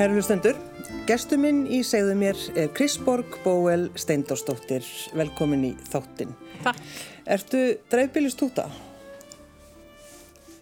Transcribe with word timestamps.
Kæru 0.00 0.14
hlustendur, 0.16 0.56
gestu 1.04 1.36
minn 1.36 1.66
í 1.68 1.82
segðu 1.84 2.14
mér 2.16 2.38
er 2.56 2.70
Krisborg 2.72 3.34
Bóel 3.44 3.82
Steindórsdóttir. 4.00 4.86
Velkomin 5.12 5.66
í 5.68 5.72
þáttinn. 5.92 6.30
Takk. 6.64 6.78
Ertu 7.28 7.60
dreifbílist 7.92 8.40
túta? 8.40 8.64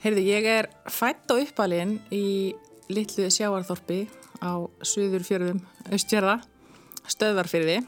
Heyrði, 0.03 0.25
ég 0.27 0.49
er 0.57 0.71
fætt 0.91 1.31
og 1.31 1.45
uppalinn 1.45 2.01
í 2.11 2.51
litlu 2.91 3.29
sjáarþorpi 3.31 4.01
á 4.43 4.67
Suður 4.83 5.29
fjörðum, 5.31 5.63
austfjörða, 5.87 6.41
stöðvarfyrði 7.07 7.79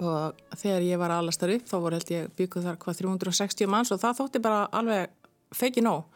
og 0.00 0.40
þegar 0.56 0.88
ég 0.88 1.04
var 1.04 1.18
allast 1.20 1.44
þar 1.44 1.56
upp 1.58 1.68
þá 1.68 1.78
voru 1.84 2.00
held 2.00 2.16
ég 2.16 2.34
bygguð 2.40 2.70
þar 2.72 2.80
hvað 2.80 3.04
360 3.04 3.74
manns 3.76 3.92
og 3.92 4.00
það 4.00 4.22
þótti 4.24 4.46
bara 4.48 4.66
alveg 4.72 5.12
feiki 5.52 5.84
nóg. 5.84 6.08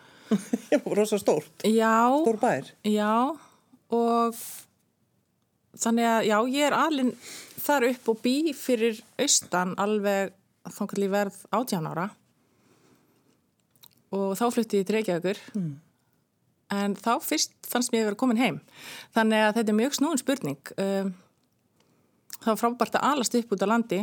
Já, 0.73 0.80
rosa 0.96 1.20
stórt. 1.20 1.59
Já. 1.68 2.09
Stór 2.24 2.40
bær. 2.40 2.77
Já, 2.88 3.12
og 3.92 4.38
þannig 5.82 6.09
að 6.09 6.27
já, 6.28 6.37
ég 6.52 6.66
er 6.69 6.77
alveg 6.77 7.30
þar 7.62 7.88
upp 7.91 8.10
og 8.12 8.20
bý 8.24 8.37
fyrir 8.56 9.01
austan 9.20 9.77
alveg 9.80 10.34
þannig 10.73 11.06
að 11.06 11.15
verð 11.16 11.38
18 11.51 11.88
ára. 11.91 12.09
Og 14.13 14.35
þá 14.37 14.45
flutti 14.52 14.82
ég 14.82 14.87
til 14.87 14.98
Reykjavíkur. 14.98 15.40
Mm. 15.57 15.73
en 16.73 16.95
þá 16.96 17.18
fyrst 17.20 17.52
fannst 17.68 17.93
mér 17.93 18.07
að 18.07 18.10
vera 18.10 18.20
komin 18.23 18.40
heim. 18.40 18.60
Þannig 19.13 19.45
að 19.45 19.54
þetta 19.59 19.73
er 19.73 19.76
mjög 19.76 19.96
snúin 19.98 20.20
spurning. 20.20 20.73
Um, 20.80 21.13
það 22.38 22.48
var 22.48 22.60
frábært 22.63 22.96
að 22.96 23.09
alast 23.10 23.37
upp 23.37 23.52
út 23.52 23.65
á 23.65 23.68
landi. 23.68 24.01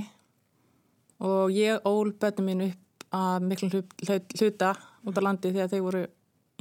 Og 1.26 1.54
ég 1.56 1.88
ól 1.90 2.14
bönnum 2.14 2.46
mín 2.46 2.66
upp 2.70 3.08
að 3.16 3.48
miklum 3.50 3.72
hluta 3.74 4.74
út 4.78 5.18
á 5.18 5.22
landi 5.26 5.50
þegar 5.50 5.72
þau 5.72 5.82
voru 5.88 6.04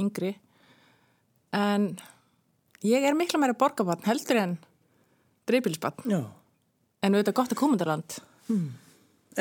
yngri. 0.01 0.33
En 1.53 1.91
ég 2.87 3.07
er 3.07 3.17
miklu 3.19 3.41
meira 3.41 3.57
borgarbarn 3.59 4.05
heldur 4.07 4.41
en 4.43 4.59
dreifbílisbarn 5.49 6.13
en 6.15 7.15
auðvitað 7.15 7.37
gott 7.41 7.55
að 7.55 7.61
koma 7.61 7.79
til 7.81 7.89
land 7.91 8.19
mm. 8.49 8.69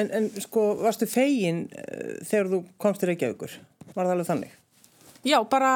en, 0.01 0.11
en 0.19 0.29
sko, 0.41 0.69
varstu 0.81 1.09
fegin 1.09 1.65
uh, 1.69 2.17
þegar 2.27 2.51
þú 2.53 2.61
komst 2.81 3.03
til 3.03 3.11
Reykjavíkur? 3.11 3.57
Var 3.93 4.01
það 4.03 4.13
alveg 4.13 4.29
þannig? 4.29 4.57
Já, 5.27 5.37
bara 5.49 5.71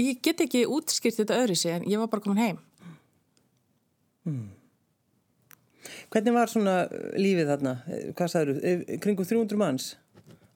ég 0.00 0.20
get 0.24 0.42
ekki 0.44 0.66
útskýrt 0.68 1.20
þetta 1.22 1.40
öðru 1.42 1.58
sig 1.58 1.76
en 1.76 1.88
ég 1.90 2.00
var 2.00 2.10
bara 2.12 2.24
komin 2.24 2.44
heim 2.44 2.64
mm. 4.28 4.48
Hvernig 6.10 6.34
var 6.34 6.50
svona 6.50 6.76
lífið 7.22 7.52
þarna? 7.52 7.72
Hvað 8.18 8.30
sagður 8.32 8.56
þú? 8.56 8.96
Kringu 9.02 9.24
300 9.26 9.58
manns? 9.60 9.92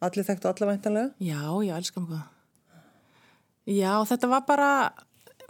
Allir 0.03 0.27
þekktu 0.27 0.51
allavæntanlega? 0.51 1.13
Já, 1.23 1.43
já, 1.63 1.75
elskan 1.79 2.09
hvað 2.09 2.25
Já, 3.65 3.93
þetta 4.05 4.29
var 4.29 4.43
bara 4.45 4.71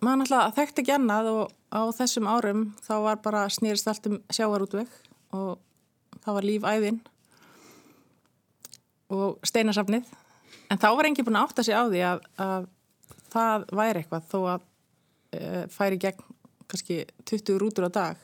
maður 0.05 0.21
náttúrulega 0.23 0.55
þekkt 0.59 0.81
ekki 0.83 0.95
annað 0.95 1.31
og 1.33 1.55
á 1.75 1.81
þessum 1.97 2.29
árum 2.31 2.67
þá 2.85 2.95
var 3.07 3.23
bara 3.25 3.47
snýrist 3.53 3.89
allt 3.91 4.09
um 4.11 4.21
sjávarútveg 4.33 4.91
og 5.35 5.59
það 6.25 6.37
var 6.39 6.49
lífæðin 6.49 7.01
og 9.15 9.41
steinasafnið. 9.47 10.07
En 10.73 10.81
þá 10.81 10.89
var 10.97 11.09
engi 11.09 11.25
búin 11.27 11.39
að 11.39 11.49
átta 11.49 11.65
sig 11.67 11.77
á 11.77 11.85
því 11.85 12.05
að, 12.09 12.23
að 12.41 12.69
það 13.35 13.67
væri 13.81 14.03
eitthvað 14.03 14.31
þó 14.31 14.39
að 14.55 14.69
e, 15.35 15.43
færi 15.75 16.01
gegn 16.03 16.31
kannski 16.71 17.01
20 17.29 17.61
rútur 17.61 17.89
á 17.89 17.91
dag. 17.93 18.23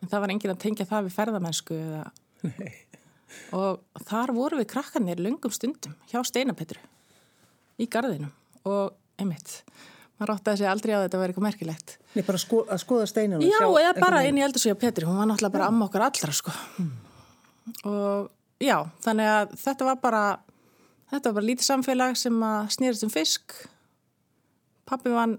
En 0.00 0.10
það 0.10 0.22
var 0.24 0.34
engin 0.34 0.54
að 0.54 0.62
tengja 0.64 0.88
það 0.88 1.08
við 1.08 1.16
ferðamennsku 1.18 1.76
eða 1.76 2.04
og 3.56 4.04
þar 4.06 4.32
voru 4.36 4.60
við 4.60 4.70
krakkanir 4.70 5.20
lungum 5.22 5.52
stundum 5.54 5.96
hjá 6.10 6.20
steinapetru 6.26 6.80
í 7.82 7.88
gardinum 7.90 8.32
og 8.66 8.94
einmitt 9.20 9.58
maður 10.16 10.32
átti 10.36 10.52
að 10.52 10.58
segja 10.60 10.72
aldrei 10.72 10.92
á 10.96 11.00
þetta 11.04 11.18
að 11.18 11.22
vera 11.22 11.32
eitthvað 11.32 11.46
merkilegt. 11.46 11.94
Nei, 12.14 12.22
bara 12.24 12.40
sko, 12.40 12.62
að 12.72 12.82
skoða 12.82 13.08
steinunum 13.10 13.44
Já, 13.44 13.60
eða 13.66 13.92
bara 14.00 14.22
inn 14.28 14.40
í 14.40 14.44
eldursvíja 14.46 14.78
Petri 14.80 15.08
hún 15.08 15.18
var 15.20 15.28
náttúrulega 15.30 15.56
bara 15.58 15.68
amma 15.70 15.88
okkar 15.88 16.06
allra 16.08 16.36
sko. 16.36 16.54
hmm. 16.78 16.92
og 17.90 18.30
já, 18.62 18.78
þannig 19.04 19.32
að 19.34 19.56
þetta 19.62 19.88
var 19.90 20.00
bara 20.02 20.22
þetta 21.12 21.28
var 21.28 21.38
bara 21.40 21.48
lítið 21.50 21.68
samfélag 21.68 22.16
sem 22.20 22.46
að 22.48 22.70
snýrist 22.78 23.06
um 23.06 23.12
fisk. 23.12 23.58
Pappi 24.86 25.12
vann 25.12 25.36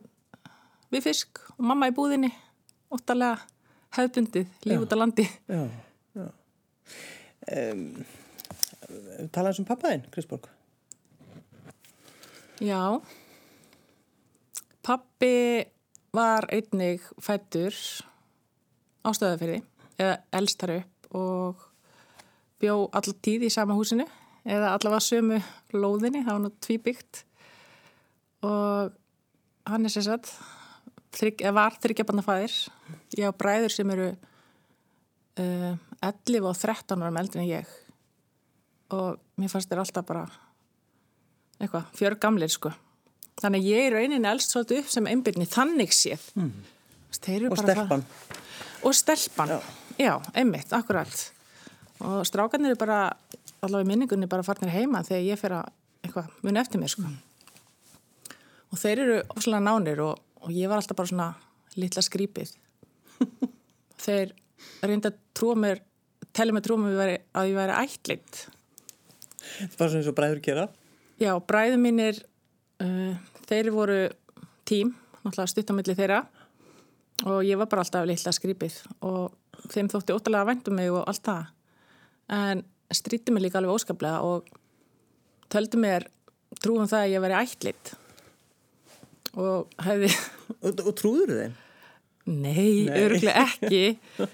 við 0.94 1.10
fisk 1.10 1.42
og 1.58 1.66
mamma 1.72 1.90
í 1.90 1.96
búðinni 1.96 2.32
óttalega 2.94 3.42
hefðbundið 3.98 4.70
líf 4.70 4.86
út 4.86 4.94
á 4.94 4.98
landi. 5.00 5.26
Já, 5.50 5.64
já. 6.16 6.28
Um, 7.48 7.90
Talaðum 9.34 9.58
sem 9.58 9.68
pappaðinn, 9.68 10.06
Krisborg 10.14 10.48
Já 12.64 13.00
Pappi 14.88 15.68
var 16.16 16.46
einnig 16.48 17.02
fættur 17.20 17.76
á 19.04 19.10
stöðafyrði 19.12 19.58
eða 20.00 20.14
elstar 20.40 20.72
upp 20.78 21.10
og 21.20 21.66
bjó 22.62 22.86
alltaf 22.96 23.18
tíð 23.20 23.50
í 23.50 23.52
sama 23.52 23.76
húsinu 23.76 24.06
eða 24.48 24.72
allavega 24.78 25.04
sömu 25.04 25.42
lóðinni, 25.76 26.24
það 26.24 26.32
var 26.32 26.42
nú 26.46 26.54
tvíbyggt. 26.64 27.22
Og 28.48 28.96
hann 29.68 29.90
er 29.90 29.92
sérsagt 29.92 30.32
var 31.52 31.76
þryggjabanafæðir 31.84 32.58
ég 33.20 33.28
á 33.28 33.36
bræður 33.36 33.76
sem 33.76 33.92
eru 33.92 34.10
uh, 34.16 35.76
11 36.00 36.48
og 36.48 36.56
13 36.64 37.04
árum 37.04 37.20
eldin 37.26 37.44
en 37.44 37.52
ég. 37.52 37.78
Og 38.96 39.20
mér 39.36 39.52
fannst 39.52 39.68
þér 39.68 39.84
alltaf 39.84 40.08
bara 40.08 40.28
eitthvað, 41.60 41.90
fjör 41.98 42.22
gamlir 42.24 42.56
sko 42.56 42.72
Þannig 43.38 43.62
að 43.62 43.70
ég 43.70 43.86
er 43.86 43.94
rauninni 43.94 44.30
elst 44.32 44.54
svolítið 44.54 44.80
upp 44.82 44.88
sem 44.90 45.08
einbyrni 45.12 45.46
þannig 45.50 45.92
séð. 45.94 46.24
Mm. 46.40 46.54
Og 47.52 47.60
stelpan. 47.60 48.04
Og 48.86 48.96
stelpan, 48.98 49.52
já, 49.54 49.60
já 50.02 50.14
einmitt, 50.38 50.72
akkurat. 50.74 51.12
Og 52.02 52.24
strákarnir 52.26 52.74
eru 52.74 52.80
bara, 52.82 53.02
allavega 53.62 53.86
í 53.86 53.90
minningunni, 53.92 54.30
bara 54.30 54.46
farnir 54.46 54.74
heima 54.74 55.04
þegar 55.06 55.26
ég 55.26 55.42
fer 55.42 55.54
að 55.60 55.70
eitthvað 56.06 56.32
muni 56.46 56.62
eftir 56.62 56.82
mér, 56.82 56.94
sko. 56.94 57.06
Mm. 57.06 58.38
Og 58.74 58.82
þeir 58.82 59.02
eru 59.04 59.18
ofslega 59.36 59.64
nánir 59.68 60.02
og, 60.06 60.24
og 60.42 60.54
ég 60.54 60.72
var 60.72 60.82
alltaf 60.82 60.98
bara 60.98 61.12
svona 61.12 61.28
litla 61.78 62.04
skrýpið. 62.06 62.56
þeir 64.06 64.34
reynda 64.82 65.12
að 65.14 65.20
trúa 65.38 65.60
mér, 65.62 65.84
tellja 66.34 66.58
mér 66.58 66.66
trúa 66.66 66.82
mér 66.82 67.14
að 67.14 67.52
ég 67.52 67.60
væri 67.60 67.78
ætlitt. 67.84 68.42
Það 69.46 69.78
var 69.78 69.94
svona 69.94 70.02
eins 70.02 70.10
og 70.10 70.18
bræður 70.18 70.44
gera? 70.50 70.66
Já, 71.22 71.32
bræður 71.38 71.80
mínir 71.82 72.20
Uh, 72.22 72.37
þeir 73.48 73.72
voru 73.74 74.00
tím, 74.68 74.94
náttúrulega 75.24 75.52
stuttamilli 75.54 75.96
þeirra. 75.98 76.22
Og 77.26 77.42
ég 77.48 77.58
var 77.58 77.70
bara 77.72 77.84
alltaf 77.86 78.06
litla 78.06 78.34
skrýpið. 78.36 78.80
Og 79.08 79.70
þeim 79.74 79.90
þótti 79.92 80.16
óttalega 80.16 80.46
að 80.46 80.52
væntu 80.52 80.74
mig 80.76 80.92
og 80.94 81.06
allt 81.10 81.24
það. 81.26 81.54
En 82.38 82.66
stríti 82.94 83.34
mig 83.34 83.48
líka 83.48 83.60
alveg 83.60 83.74
óskaplega 83.80 84.22
og 84.24 84.52
töldu 85.52 85.80
mér 85.82 86.08
trúum 86.62 86.88
það 86.88 87.06
að 87.06 87.14
ég 87.14 87.24
veri 87.24 87.40
ætlit 87.42 87.94
og 89.38 89.74
hefði 89.84 90.12
Og, 90.64 90.80
og 90.80 90.94
trúður 90.98 91.34
þeim? 91.36 91.56
Nei, 92.28 92.88
Nei. 92.88 92.96
öruglega 93.04 93.44
ekki. 93.46 93.82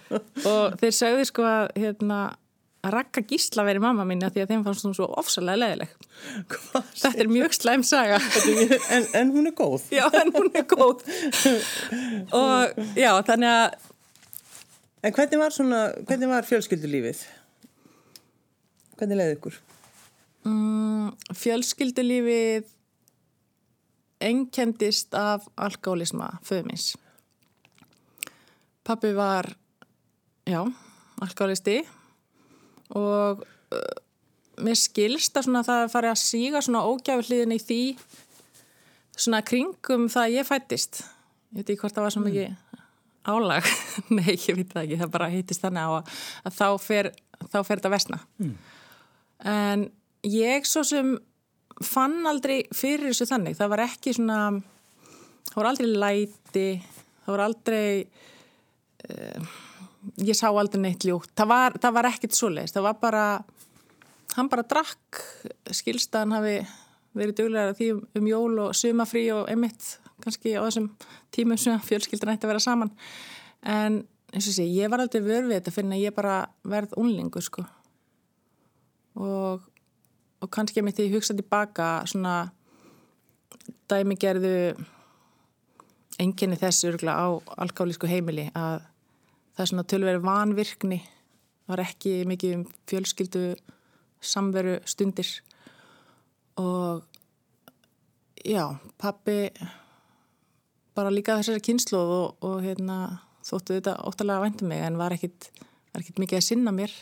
Og 0.50 0.76
þeir 0.82 0.96
sögðu 0.98 1.26
sko 1.30 1.46
að 1.46 1.66
hérna 1.78 2.20
að 2.84 2.94
rakka 2.98 3.24
gísla 3.28 3.64
verið 3.68 3.86
mamma 3.86 4.06
mín 4.08 4.24
að 4.26 4.36
því 4.36 4.44
að 4.44 4.52
þeim 4.52 4.64
fannst 4.66 4.88
hún 4.88 4.96
svo 4.98 5.08
ofsalega 5.20 5.62
leðileg 5.62 5.94
þetta 7.02 7.24
er 7.24 7.32
mjög 7.32 7.56
slæm 7.56 7.86
saga. 7.88 8.20
En, 8.94 9.08
en 9.20 9.32
hún 9.34 9.50
er 9.50 9.56
góð. 9.58 9.88
Já, 9.94 10.04
en 10.20 10.34
hún 10.36 10.50
er 10.54 10.66
góð. 10.70 11.04
Og 12.36 12.84
já, 13.00 13.12
þannig 13.30 13.50
að 13.50 13.90
en 15.04 15.16
hvernig 15.16 15.42
var 15.42 15.56
svona 15.56 15.82
hvernig 16.04 16.32
var 16.32 16.48
fjölskyldulífið? 16.48 17.24
Hvernig 19.00 19.20
leiði 19.20 19.38
ykkur? 19.38 19.62
Mm, 20.48 21.08
fjölskyldulífið 21.40 22.68
ennkendist 24.24 25.16
af 25.20 25.48
alkálisma 25.60 26.30
föðumins 26.48 26.94
pappi 28.84 29.14
var 29.16 29.56
já, 30.44 30.64
alkálisti 31.22 31.82
og 33.00 33.44
uh, 33.44 33.96
mér 34.64 34.78
skilst 34.78 35.38
að 35.40 35.50
það 35.66 35.88
fari 35.94 36.12
að 36.12 36.22
síga 36.22 36.62
svona 36.64 36.84
ógæfliðin 36.90 37.56
í 37.56 37.62
því 37.62 37.82
svona 39.14 39.42
kringum 39.46 40.08
það 40.12 40.28
að 40.28 40.38
ég 40.38 40.48
fættist 40.48 41.02
ég 41.54 41.62
veit 41.62 41.68
ekki 41.68 41.82
hvort 41.84 41.98
það 41.98 42.08
var 42.08 42.16
svo 42.16 42.24
mm. 42.24 42.30
mikið 42.30 42.48
mm. 42.50 42.86
álag 43.34 43.70
nei, 44.18 44.32
ég 44.36 44.58
veit 44.58 44.74
það 44.74 44.86
ekki, 44.86 45.02
það 45.02 45.14
bara 45.18 45.34
hittist 45.34 45.66
þannig 45.66 45.86
á 45.86 45.92
að, 46.00 46.16
að 46.44 46.58
þá 46.60 46.68
fer 46.86 47.12
þá 47.44 47.60
fer 47.60 47.76
þetta 47.78 47.94
vesna 47.94 48.20
mm. 48.42 48.56
en 49.54 49.88
ég 50.30 50.70
svo 50.70 50.86
sem 50.88 51.16
fann 51.84 52.22
aldrei 52.30 52.64
fyrir 52.76 53.10
þessu 53.12 53.30
þannig 53.30 53.58
það 53.60 53.74
var 53.74 53.86
ekki 53.88 54.16
svona 54.16 54.40
það 55.50 55.60
var 55.60 55.70
aldrei 55.72 55.90
læti 56.06 56.68
það 57.26 57.32
var 57.34 57.46
aldrei 57.48 57.88
uh, 59.10 59.54
ég 60.24 60.38
sá 60.38 60.50
aldrei 60.50 60.82
neitt 60.82 61.06
ljútt 61.08 61.32
það 61.38 61.52
var, 61.52 61.76
það 61.82 61.98
var 61.98 62.10
ekkit 62.12 62.38
svo 62.38 62.50
leiðist 62.54 62.78
það 62.78 62.88
var 62.88 62.98
bara, 63.02 63.26
hann 64.38 64.50
bara 64.52 64.66
drakk. 64.68 65.22
Skilstaðan 65.72 66.36
hafi 66.38 66.56
verið 67.18 67.38
duglega 67.42 67.76
því 67.78 67.90
um, 68.00 68.30
jól 68.30 68.64
og 68.66 68.74
sumafrí 68.78 69.28
og 69.36 69.50
emitt 69.54 69.98
kannski 70.24 70.56
á 70.58 70.64
þessum 70.64 70.90
tímum 71.36 71.60
sem 71.60 71.78
fjölskyldan 71.84 72.34
ætti 72.34 72.48
að 72.48 72.54
vera 72.54 72.64
saman. 72.64 72.92
En 73.62 74.02
eins 74.34 74.48
og 74.50 74.56
sé, 74.56 74.66
ég 74.66 74.90
var 74.92 75.04
aldrei 75.04 75.22
vörfið 75.24 75.58
þetta 75.58 75.74
fyrir 75.76 75.94
að 75.94 76.04
ég 76.06 76.16
bara 76.16 76.38
verð 76.66 76.96
unlingu 77.00 77.44
sko. 77.44 77.66
Og, 79.20 79.62
og 80.42 80.52
kannski 80.54 80.82
að 80.82 80.88
mitt 80.88 80.98
því 80.98 81.12
hugsa 81.14 81.36
tilbaka 81.38 81.90
svona 82.10 82.38
dæmi 83.92 84.18
gerðu 84.18 84.74
enginni 86.22 86.58
þessu 86.58 86.94
örgla 86.94 87.14
á 87.14 87.28
alkálisku 87.66 88.10
heimili 88.10 88.48
að 88.58 88.82
það 89.54 89.64
er 89.64 89.72
svona 89.72 89.88
tölveri 89.90 90.24
vanvirkni 90.24 91.00
var 91.70 91.84
ekki 91.84 92.24
mikið 92.28 92.58
um 92.58 92.68
fjölskyldu 92.90 93.44
samveru 94.24 94.80
stundir 94.90 95.30
og 96.60 97.04
já, 98.44 98.66
pappi 99.00 99.52
bara 100.94 101.14
líka 101.14 101.38
þessari 101.40 101.64
kynslu 101.64 102.00
og, 102.00 102.44
og 102.46 102.60
hérna, 102.64 102.98
þóttu 103.46 103.78
þetta 103.78 103.96
óttalega 104.08 104.44
væntum 104.44 104.70
mig 104.70 104.84
en 104.86 105.00
var 105.00 105.16
ekkit, 105.16 105.50
var 105.94 106.04
ekkit 106.04 106.22
mikið 106.22 106.40
að 106.40 106.46
sinna 106.46 106.74
mér. 106.76 106.94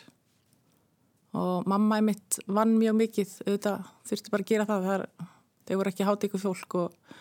Og 1.38 1.68
mamma 1.70 2.00
er 2.00 2.08
mitt 2.08 2.40
vann 2.52 2.76
mjög 2.80 2.98
mikið 3.00 3.36
auðvitað 3.46 3.90
þurfti 4.10 4.34
bara 4.34 4.46
að 4.46 4.52
gera 4.52 4.68
það 4.70 4.88
þar, 4.90 5.06
þeir 5.68 5.82
voru 5.82 5.94
ekki 5.94 6.08
hátt 6.08 6.28
ykkur 6.28 6.44
fólk 6.46 6.78
og 6.82 7.18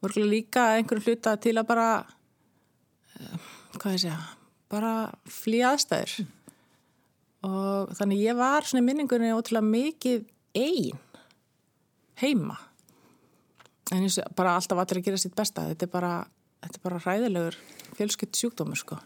voru 0.00 0.26
líka 0.28 0.66
einhverju 0.76 1.06
hluta 1.08 1.36
til 1.40 1.56
að 1.60 1.68
bara 1.68 1.88
uh, 2.00 3.48
hvað 3.76 3.96
ég 3.98 4.04
segja 4.06 4.39
bara 4.70 5.10
flýja 5.28 5.74
aðstæður. 5.74 6.18
Mm. 6.20 6.36
og 7.40 7.92
þannig 7.96 8.18
ég 8.20 8.36
var 8.36 8.66
svona 8.68 8.84
minningunni 8.84 9.30
ótrúlega 9.32 9.64
mikið 9.64 10.26
einn 10.60 10.98
heima. 12.20 12.58
En 13.90 14.04
eins 14.04 14.18
og 14.20 14.34
bara 14.36 14.54
alltaf 14.58 14.78
allir 14.78 15.00
að 15.00 15.06
gera 15.08 15.20
sitt 15.20 15.36
besta. 15.36 15.64
Þetta 15.70 15.86
er 15.86 15.92
bara, 15.92 16.12
þetta 16.62 16.78
er 16.78 16.84
bara 16.84 17.00
ræðilegur 17.04 17.56
fjölskytt 17.96 18.38
sjúkdómur 18.38 18.78
sko. 18.78 18.98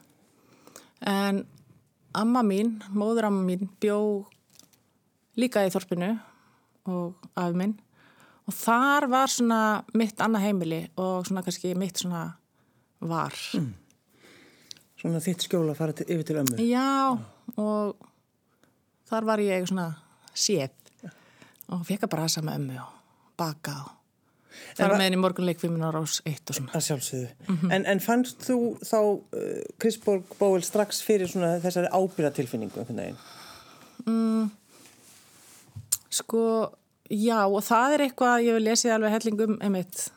En 1.07 1.45
amma 2.15 2.43
mín, 2.47 2.77
móður 2.93 3.31
amma 3.31 3.45
mín 3.47 3.71
bjó 3.81 3.99
líka 5.41 5.65
í 5.65 5.73
þorpinu 5.73 6.13
og 6.91 7.31
af 7.39 7.57
minn. 7.57 7.79
Og 8.45 8.53
þar 8.53 9.09
var 9.09 9.33
svona 9.33 9.61
mitt 9.97 10.21
annað 10.21 10.49
heimili 10.49 10.83
og 11.01 11.25
svona 11.25 11.45
kannski 11.47 11.73
mitt 11.79 12.03
svona 12.03 12.27
var. 13.01 13.39
Mm. 13.57 13.73
Svona 15.05 15.21
þitt 15.21 15.45
skjóla 15.45 15.75
að 15.75 15.81
fara 15.83 15.93
til, 15.93 16.07
yfir 16.09 16.25
til 16.25 16.39
ömmu 16.41 16.65
Já 16.65 17.13
og 17.61 18.07
þar 19.11 19.27
var 19.29 19.43
ég 19.45 19.67
svona 19.69 19.91
séð 20.33 20.73
og 21.69 21.85
fekk 21.85 22.07
að 22.07 22.15
brasa 22.17 22.41
með 22.45 22.63
ömmu 22.63 22.79
og 22.81 22.97
baka 23.37 23.77
og 23.83 23.93
Það 24.75 24.87
var 24.87 24.97
með 24.97 25.09
henni 25.09 25.19
morgunleik 25.19 25.61
5 25.61 25.79
ára 25.83 26.01
ás 26.03 26.21
1 26.25 26.51
og 26.51 26.57
svona. 26.57 26.73
Það 26.73 26.85
sjálfsögðu. 26.87 27.29
Mm 27.49 27.57
-hmm. 27.57 27.73
en, 27.75 27.87
en 27.87 28.01
fannst 28.01 28.45
þú 28.49 28.59
þá 28.87 29.01
uh, 29.03 29.63
Krisborg 29.83 30.37
Bóel 30.39 30.63
strax 30.63 31.03
fyrir 31.03 31.29
svona 31.29 31.59
þessari 31.59 31.91
ábyrgatilfinningu? 31.91 32.87
Mm, 34.07 34.51
sko, 36.11 36.71
já 37.11 37.47
og 37.47 37.63
það 37.63 37.95
er 37.95 38.01
eitthvað 38.07 38.45
ég 38.45 38.55
vil 38.55 38.65
lesið 38.65 38.95
alveg 38.95 39.11
hellingum 39.11 39.59
emitt 39.61 40.11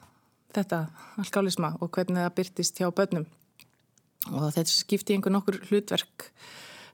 þetta, 0.54 0.88
alkálisma 1.18 1.78
og 1.82 1.92
hvernig 1.92 2.24
það 2.24 2.36
byrtist 2.36 2.80
hjá 2.80 2.92
börnum 2.92 3.26
og 4.34 4.52
þetta 4.56 4.72
skipti 4.72 5.16
einhver 5.16 5.34
nokkur 5.34 5.60
hlutverk 5.70 6.32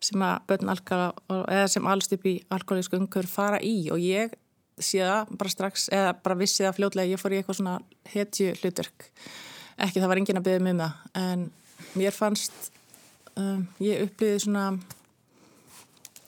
sem 0.04 0.24
að 0.26 0.40
börn 0.50 0.72
alkala, 0.74 1.12
eða 1.32 1.68
sem 1.72 1.86
allst 1.88 2.12
upp 2.16 2.26
í 2.28 2.38
alkálisku 2.52 2.98
umhver 3.00 3.28
fara 3.30 3.62
í. 3.64 3.88
Og 3.94 4.02
ég 4.04 4.34
það 4.82 5.34
bara 5.38 5.50
strax, 5.52 5.88
eða 5.94 6.14
bara 6.24 6.38
vissi 6.38 6.64
það 6.64 6.78
fljóðlega, 6.78 7.12
ég 7.14 7.22
fór 7.22 7.34
í 7.34 7.40
eitthvað 7.40 7.60
svona 7.60 7.76
hetju 8.10 8.54
hlutverk, 8.62 9.10
ekki 9.78 10.02
það 10.02 10.10
var 10.10 10.22
engin 10.22 10.40
að 10.40 10.48
byggja 10.48 10.64
mig 10.64 10.74
um 10.74 10.82
það, 10.82 10.94
en 11.22 11.46
mér 11.94 12.16
fannst, 12.16 12.72
um, 13.38 13.68
ég 13.84 14.04
upplýði 14.08 14.40
svona, 14.46 14.66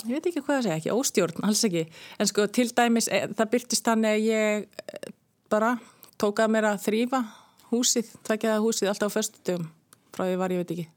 ég 0.05 0.13
veit 0.13 0.29
ekki 0.29 0.43
hvað 0.43 0.59
að 0.59 0.67
segja, 0.67 0.77
ekki 0.77 0.93
óstjórn, 0.93 1.45
alls 1.47 1.63
ekki, 1.65 1.85
en 2.19 2.29
sko 2.29 2.47
til 2.47 2.69
dæmis, 2.77 3.09
e, 3.09 3.25
það 3.33 3.51
byrtist 3.55 3.85
þannig 3.85 4.11
að 4.11 4.27
ég 4.29 4.67
e, 4.85 5.15
bara 5.49 5.75
tókað 6.21 6.53
mér 6.53 6.69
að 6.71 6.83
þrýfa 6.85 7.23
húsið, 7.71 8.13
tveikjaða 8.27 8.61
húsið 8.61 8.91
alltaf 8.91 9.09
á 9.09 9.15
föstutugum, 9.17 9.69
frá 10.15 10.25
því 10.27 10.39
var 10.39 10.53
ég 10.55 10.63
veit 10.63 10.73
ekki, 10.75 10.87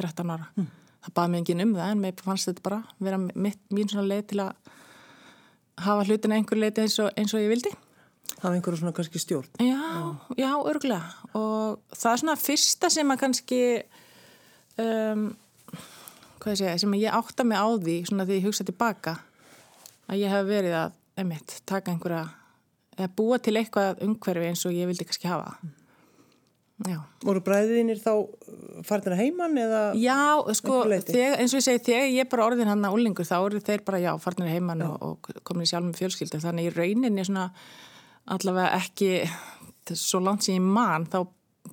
13 0.00 0.32
ára. 0.32 0.48
Mm. 0.56 0.68
Það 1.02 1.14
baði 1.18 1.32
mér 1.32 1.42
engin 1.42 1.64
um 1.64 1.72
það, 1.76 1.92
en 1.92 2.02
mér 2.02 2.24
fannst 2.24 2.48
þetta 2.48 2.64
bara 2.66 2.82
vera 3.02 3.18
mitt, 3.20 3.62
mín 3.74 3.90
svona 3.90 4.08
leið 4.08 4.26
til 4.32 4.42
að 4.44 4.52
hafa 5.82 6.06
hlutin 6.06 6.36
einhver 6.36 6.60
leiti 6.60 6.84
eins 6.84 6.98
eins 7.00 7.34
og 7.34 7.42
ég 7.42 7.50
vildi. 7.50 7.72
Hafa 8.38 8.54
einhverju 8.54 8.80
svona 8.80 8.94
kannski 8.96 9.20
stjórn. 9.22 9.50
Já, 9.62 9.76
já, 9.76 10.44
já 10.44 10.50
örgulega 10.70 11.36
og 11.38 11.82
það 11.94 12.12
er 12.12 12.22
svona 12.22 12.38
fyrsta 12.38 12.90
sem 12.90 13.12
að 13.14 13.20
kannski 13.22 13.60
um, 14.82 15.26
hvað 16.42 16.54
ég 16.54 16.62
segja 16.62 16.78
sem 16.82 16.96
ég 16.98 17.18
átta 17.18 17.46
mig 17.46 17.58
á 17.58 17.66
því 17.70 17.98
svona 18.08 18.26
því 18.28 18.38
ég 18.38 18.48
hugsa 18.48 18.66
tilbaka 18.66 19.18
að 20.10 20.22
ég 20.22 20.32
hef 20.32 20.48
verið 20.48 20.78
að, 20.78 20.96
einmitt, 21.22 21.58
taka 21.68 21.92
einhverja 21.92 22.24
eða 22.96 23.12
búa 23.16 23.38
til 23.42 23.56
eitthvað 23.58 24.02
umhverfi 24.04 24.50
eins 24.50 24.66
og 24.68 24.74
ég 24.76 24.90
vildi 24.90 25.06
kannski 25.08 25.30
hafa 25.30 25.56
Já. 26.88 26.98
voru 27.22 27.42
bræðinir 27.44 28.00
þá 28.02 28.12
farnir 28.86 29.14
að 29.14 29.20
heimann 29.20 29.58
eða 29.60 29.82
já, 29.98 30.16
sko, 30.58 30.80
þegar, 30.90 31.36
eins 31.38 31.52
og 31.54 31.60
ég 31.60 31.66
segi 31.66 31.82
þegar 31.86 32.08
ég 32.10 32.24
er 32.24 32.30
bara 32.32 32.46
orðin 32.48 32.70
hann 32.72 32.86
að 32.88 32.96
úlingur 32.96 33.28
þá 33.28 33.36
eru 33.38 33.60
þeir 33.62 33.84
bara 33.86 34.00
já, 34.02 34.10
farnir 34.22 34.48
að 34.48 34.56
heimann 34.56 34.82
og, 34.86 34.96
og 35.06 35.30
komin 35.46 35.66
í 35.66 35.70
sjálf 35.70 35.86
með 35.86 36.00
fjölskyldu 36.00 36.42
þannig 36.42 36.70
í 36.70 36.74
rauninni 36.74 37.26
svona 37.28 37.46
allavega 38.34 38.80
ekki 38.80 39.12
svo 39.98 40.22
langt 40.22 40.46
sem 40.46 40.58
ég 40.58 40.66
man 40.74 41.06
þá, 41.12 41.20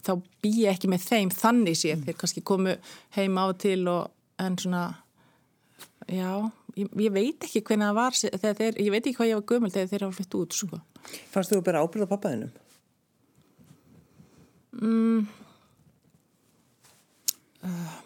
þá 0.04 0.14
bý 0.44 0.54
ég 0.64 0.78
ekki 0.78 0.92
með 0.92 1.06
þeim 1.08 1.34
þannig 1.34 1.82
sé 1.82 1.96
mm. 1.96 2.06
þeir 2.08 2.20
kannski 2.22 2.46
komu 2.46 2.78
heima 3.18 3.46
á 3.46 3.48
til 3.62 3.82
og 3.90 4.12
en 4.40 4.58
svona 4.62 4.86
já, 6.10 6.32
ég, 6.78 6.90
ég 7.06 7.14
veit 7.14 7.50
ekki 7.50 7.64
hvernig 7.66 7.90
það 7.90 8.00
var 8.00 8.18
þeir, 8.62 8.80
ég 8.80 8.94
veit 8.94 9.04
ekki 9.04 9.18
hvað 9.20 9.32
ég 9.32 9.42
var 9.42 9.50
gömul 9.54 9.74
þegar 9.74 9.92
þeir 9.94 10.08
hafa 10.08 10.18
flytt 10.20 10.40
út 10.40 10.58
sko. 10.58 10.82
Fannst 11.34 11.54
þú 11.54 11.62
að 11.62 11.70
bera 11.70 11.84
ábyrða 11.86 12.10
pappaðinum? 12.10 12.58
Mm, 14.82 15.28
uh, 17.68 17.98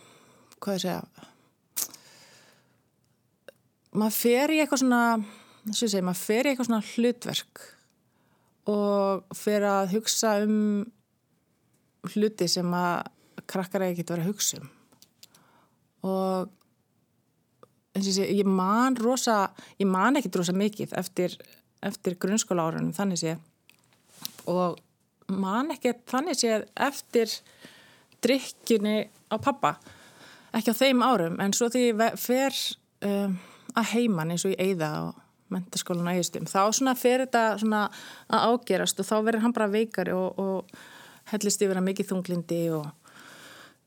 hvað 0.60 0.77
ég 0.77 0.84
segja? 0.86 1.01
Maður 3.94 4.18
fer 4.18 4.53
í 4.53 4.60
eitthvað 4.63 4.82
svona 4.82 5.03
segja, 5.72 6.01
maður 6.01 6.22
fer 6.24 6.46
í 6.48 6.51
eitthvað 6.51 6.70
svona 6.72 6.88
hlutverk 6.94 7.63
og 8.74 9.38
fer 9.38 9.65
að 9.68 9.92
hugsa 9.98 10.38
um 10.46 10.58
hluti 12.13 12.48
sem 12.51 12.74
að 12.75 13.12
krakkar 13.50 13.86
ekki 13.86 14.01
getur 14.01 14.18
verið 14.18 14.27
að 14.27 14.32
hugsa 14.32 14.60
um. 14.60 14.70
Og 16.03 16.51
eins 17.94 18.10
og 18.10 18.15
sé, 18.15 18.27
ég 18.34 18.48
man 18.48 18.98
rosa 19.00 19.38
ég 19.80 19.88
man 19.88 20.18
ekkit 20.20 20.39
rosa 20.39 20.56
mikið 20.56 20.96
eftir, 21.00 21.36
eftir 21.84 22.18
grunnskóla 22.20 22.65
árunum 22.70 22.96
þannig 22.96 23.22
sé. 23.22 23.36
Og 24.50 24.80
man 25.40 25.74
ekki 25.74 25.96
þannig 26.10 26.40
séð 26.40 26.68
eftir 26.88 27.32
drikkjunni 28.24 28.98
á 29.32 29.36
pappa. 29.42 29.75
Ekki 30.54 30.74
á 30.74 30.82
þeim 30.82 31.04
árum 31.06 31.40
en 31.44 31.54
svo 31.56 31.70
því 31.74 31.92
fer 32.22 32.56
um, 33.06 33.38
að 33.74 33.92
heiman 33.96 34.34
eins 34.34 34.46
og 34.46 34.54
ég 34.54 34.62
eigða 34.62 34.90
á 34.94 35.02
mentaskólan 35.54 36.10
á 36.10 36.13
eigistum 36.16 36.48
þá 36.50 36.74
svona 36.74 36.96
fer 36.98 37.25
þetta 37.25 37.44
svona 37.62 37.86
að 38.32 38.46
ágerast 38.50 39.00
og 39.02 39.08
þá 39.08 39.16
verður 39.20 39.44
hann 39.46 39.56
bara 39.56 39.72
veikari 39.72 40.13
og, 40.16 40.40
og 40.40 41.34
hellist 41.34 41.62
yfir 41.62 41.80
að 41.80 41.88
mikið 41.90 42.10
þunglindi 42.10 42.62
og 42.74 42.88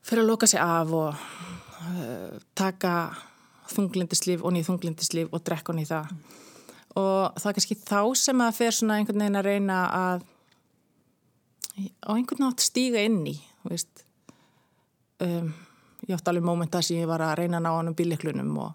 fyrir 0.07 0.23
að 0.23 0.31
loka 0.31 0.49
sig 0.49 0.61
af 0.63 0.93
og 0.95 1.09
uh, 1.13 2.37
taka 2.57 2.93
þunglindislíf 3.73 4.43
og 4.45 4.55
nýð 4.55 4.69
þunglindislíf 4.71 5.33
og 5.35 5.43
drekka 5.43 5.75
nýð 5.75 5.91
það. 5.91 6.11
Og 6.97 7.37
það 7.37 7.49
er 7.49 7.57
kannski 7.57 7.77
þá 7.83 8.01
sem 8.17 8.41
að 8.41 8.57
fer 8.57 8.75
svona 8.75 8.97
einhvern 8.97 9.21
veginn 9.21 9.39
að 9.39 9.49
reyna 9.51 9.79
að 9.93 10.25
á 11.77 12.09
einhvern 12.15 12.43
nátt 12.45 12.63
stíga 12.65 13.03
inn 13.05 13.23
í 13.29 13.37
um, 13.67 15.53
ég 16.07 16.15
átti 16.15 16.31
alveg 16.31 16.45
mómenta 16.45 16.81
sem 16.81 17.01
ég 17.01 17.09
var 17.09 17.23
að 17.25 17.37
reyna 17.41 17.59
að 17.59 17.65
ná 17.65 17.71
hann 17.75 17.91
um 17.91 17.97
bíliklunum 17.97 18.53
og 18.63 18.71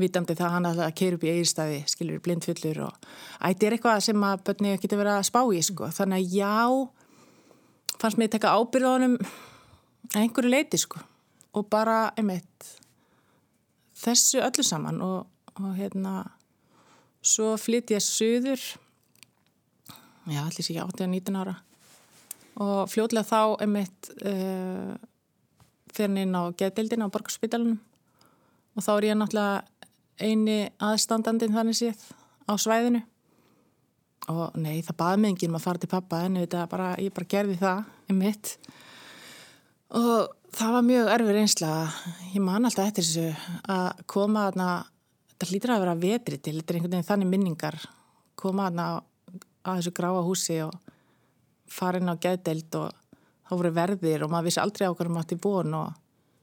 vitandi 0.00 0.36
það 0.36 0.54
hann 0.54 0.68
að 0.70 0.82
keira 0.96 1.16
upp 1.16 1.24
í 1.24 1.32
eigirstaði 1.32 1.82
skilur 1.88 2.22
blindfullur 2.24 2.82
og 2.86 3.08
ætti 3.48 3.68
er 3.68 3.76
eitthvað 3.76 4.04
sem 4.08 4.24
að 4.28 4.44
börni 4.48 4.76
geti 4.80 4.98
verið 4.98 5.16
að 5.16 5.28
spá 5.30 5.40
í 5.48 5.62
sko. 5.64 5.90
þannig 5.98 6.22
að 6.22 6.34
já 6.36 6.54
fannst 8.00 8.20
mér 8.20 8.28
að 8.28 8.34
taka 8.36 8.56
ábyrð 8.60 8.88
á 8.88 8.92
hann 8.92 9.18
einhverju 10.16 10.52
leiti 10.52 10.80
sko. 10.80 11.00
Og 11.56 11.64
bara 11.72 12.10
einmitt 12.16 12.66
þessu 13.96 14.42
öllu 14.44 14.64
saman 14.66 15.00
og, 15.04 15.24
og 15.56 15.70
hérna 15.78 16.18
svo 17.24 17.54
flytt 17.58 17.94
ég 17.94 18.04
söður 18.04 18.60
já, 20.28 20.42
allir 20.42 20.60
sér 20.60 20.82
ekki 20.82 20.82
18-19 20.84 21.40
ára 21.40 21.56
og 22.62 22.88
fljóðlega 22.90 23.28
þá 23.28 23.40
er 23.62 23.70
mitt 23.70 24.10
uh, 24.22 24.30
eh, 24.30 24.94
fyrir 25.96 26.22
inn 26.24 26.36
á 26.36 26.48
geðdeildina 26.56 27.08
á 27.08 27.12
borgarspítalunum 27.12 27.78
og 28.76 28.84
þá 28.84 28.92
er 28.96 29.08
ég 29.10 29.18
náttúrulega 29.20 29.76
eini 30.20 30.56
aðstandandin 30.82 31.54
þannig 31.56 31.76
séð 31.76 32.00
á 32.48 32.52
svæðinu. 32.60 33.02
Og 34.32 34.56
nei, 34.58 34.80
það 34.82 34.98
baði 34.98 35.20
mig 35.22 35.34
enginn 35.34 35.52
um 35.52 35.58
að 35.58 35.66
fara 35.66 35.82
til 35.82 35.90
pappa 35.92 36.22
en 36.26 36.38
bara, 36.70 36.88
ég 36.98 37.14
bara 37.14 37.30
gerði 37.30 37.58
það 37.60 37.84
um 38.10 38.18
mitt 38.18 38.56
og 39.94 40.32
það 40.56 40.72
var 40.74 40.86
mjög 40.86 41.10
erfið 41.14 41.36
reynsla. 41.36 41.72
Ég 42.32 42.42
man 42.42 42.66
alltaf 42.66 42.88
eftir 42.88 43.06
þessu 43.06 43.26
að 43.70 44.02
koma 44.10 44.48
aðna 44.48 44.70
þetta 45.30 45.50
hlýtur 45.50 45.74
að 45.74 45.84
vera 45.84 45.98
vetri 46.00 46.40
til, 46.40 46.56
þetta 46.58 46.72
er 46.72 46.78
einhvern 46.78 46.96
veginn 46.96 47.10
þannig 47.10 47.30
minningar. 47.32 47.78
Koma 48.40 48.66
aðna 48.70 48.88
að 49.66 49.80
þessu 49.80 49.94
gráa 49.96 50.24
húsi 50.26 50.58
og 50.64 50.74
fara 51.72 52.00
inn 52.00 52.10
á 52.10 52.16
geðdeild 52.20 52.78
og 52.80 52.92
þá 53.46 53.54
voru 53.54 53.72
verðir 53.76 54.24
og 54.26 54.32
maður 54.32 54.48
vissi 54.50 54.62
aldrei 54.62 54.88
á 54.88 54.94
hverju 54.94 55.12
maður 55.12 55.26
átti 55.26 55.40
búin 55.42 55.78
og 55.78 55.94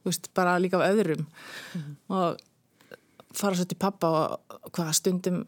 veist, 0.07 0.29
bara 0.35 0.57
líka 0.59 0.79
af 0.79 0.93
öðrum 0.93 1.25
mm. 1.25 1.95
og 2.15 2.41
fara 3.33 3.57
svo 3.57 3.67
til 3.67 3.79
pappa 3.79 4.11
og 4.11 4.69
hvað 4.71 4.91
stundum 4.99 5.43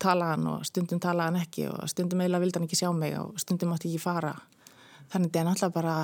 talaðan 0.00 0.46
og 0.54 0.64
stundum 0.68 1.02
talaðan 1.02 1.42
ekki 1.42 1.66
og 1.70 1.90
stundum 1.90 2.22
eiginlega 2.22 2.44
vildi 2.44 2.58
hann 2.58 2.68
ekki 2.68 2.80
sjá 2.80 2.90
mig 2.96 3.18
og 3.20 3.36
stundum 3.40 3.74
átti 3.74 3.90
ekki 3.90 4.02
fara 4.02 4.32
þannig 5.12 5.30
þetta 5.30 5.42
er 5.42 5.48
náttúrulega 5.50 5.76
bara 5.76 5.96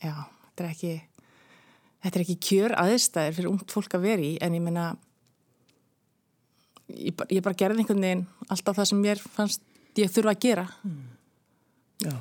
já, 0.00 0.14
þetta 0.48 0.64
er 0.64 0.70
ekki 0.70 0.94
þetta 2.00 2.18
er 2.18 2.24
ekki 2.24 2.38
kjör 2.48 2.76
aðstæðir 2.80 3.38
fyrir 3.38 3.52
ungt 3.52 3.76
fólk 3.76 3.96
að 3.96 4.06
veri 4.08 4.32
en 4.42 4.56
ég 4.56 4.64
menna 4.64 4.90
ég, 6.90 7.14
ég 7.30 7.44
bara 7.44 7.58
gerði 7.58 7.84
einhvern 7.84 8.04
veginn 8.06 8.26
alltaf 8.48 8.80
það 8.80 8.90
sem 8.90 9.02
mér 9.04 9.22
fannst 9.36 9.64
ég 10.00 10.12
þurfa 10.12 10.34
að 10.34 10.44
gera 10.46 10.66
mm. 10.82 11.00
Já. 12.00 12.14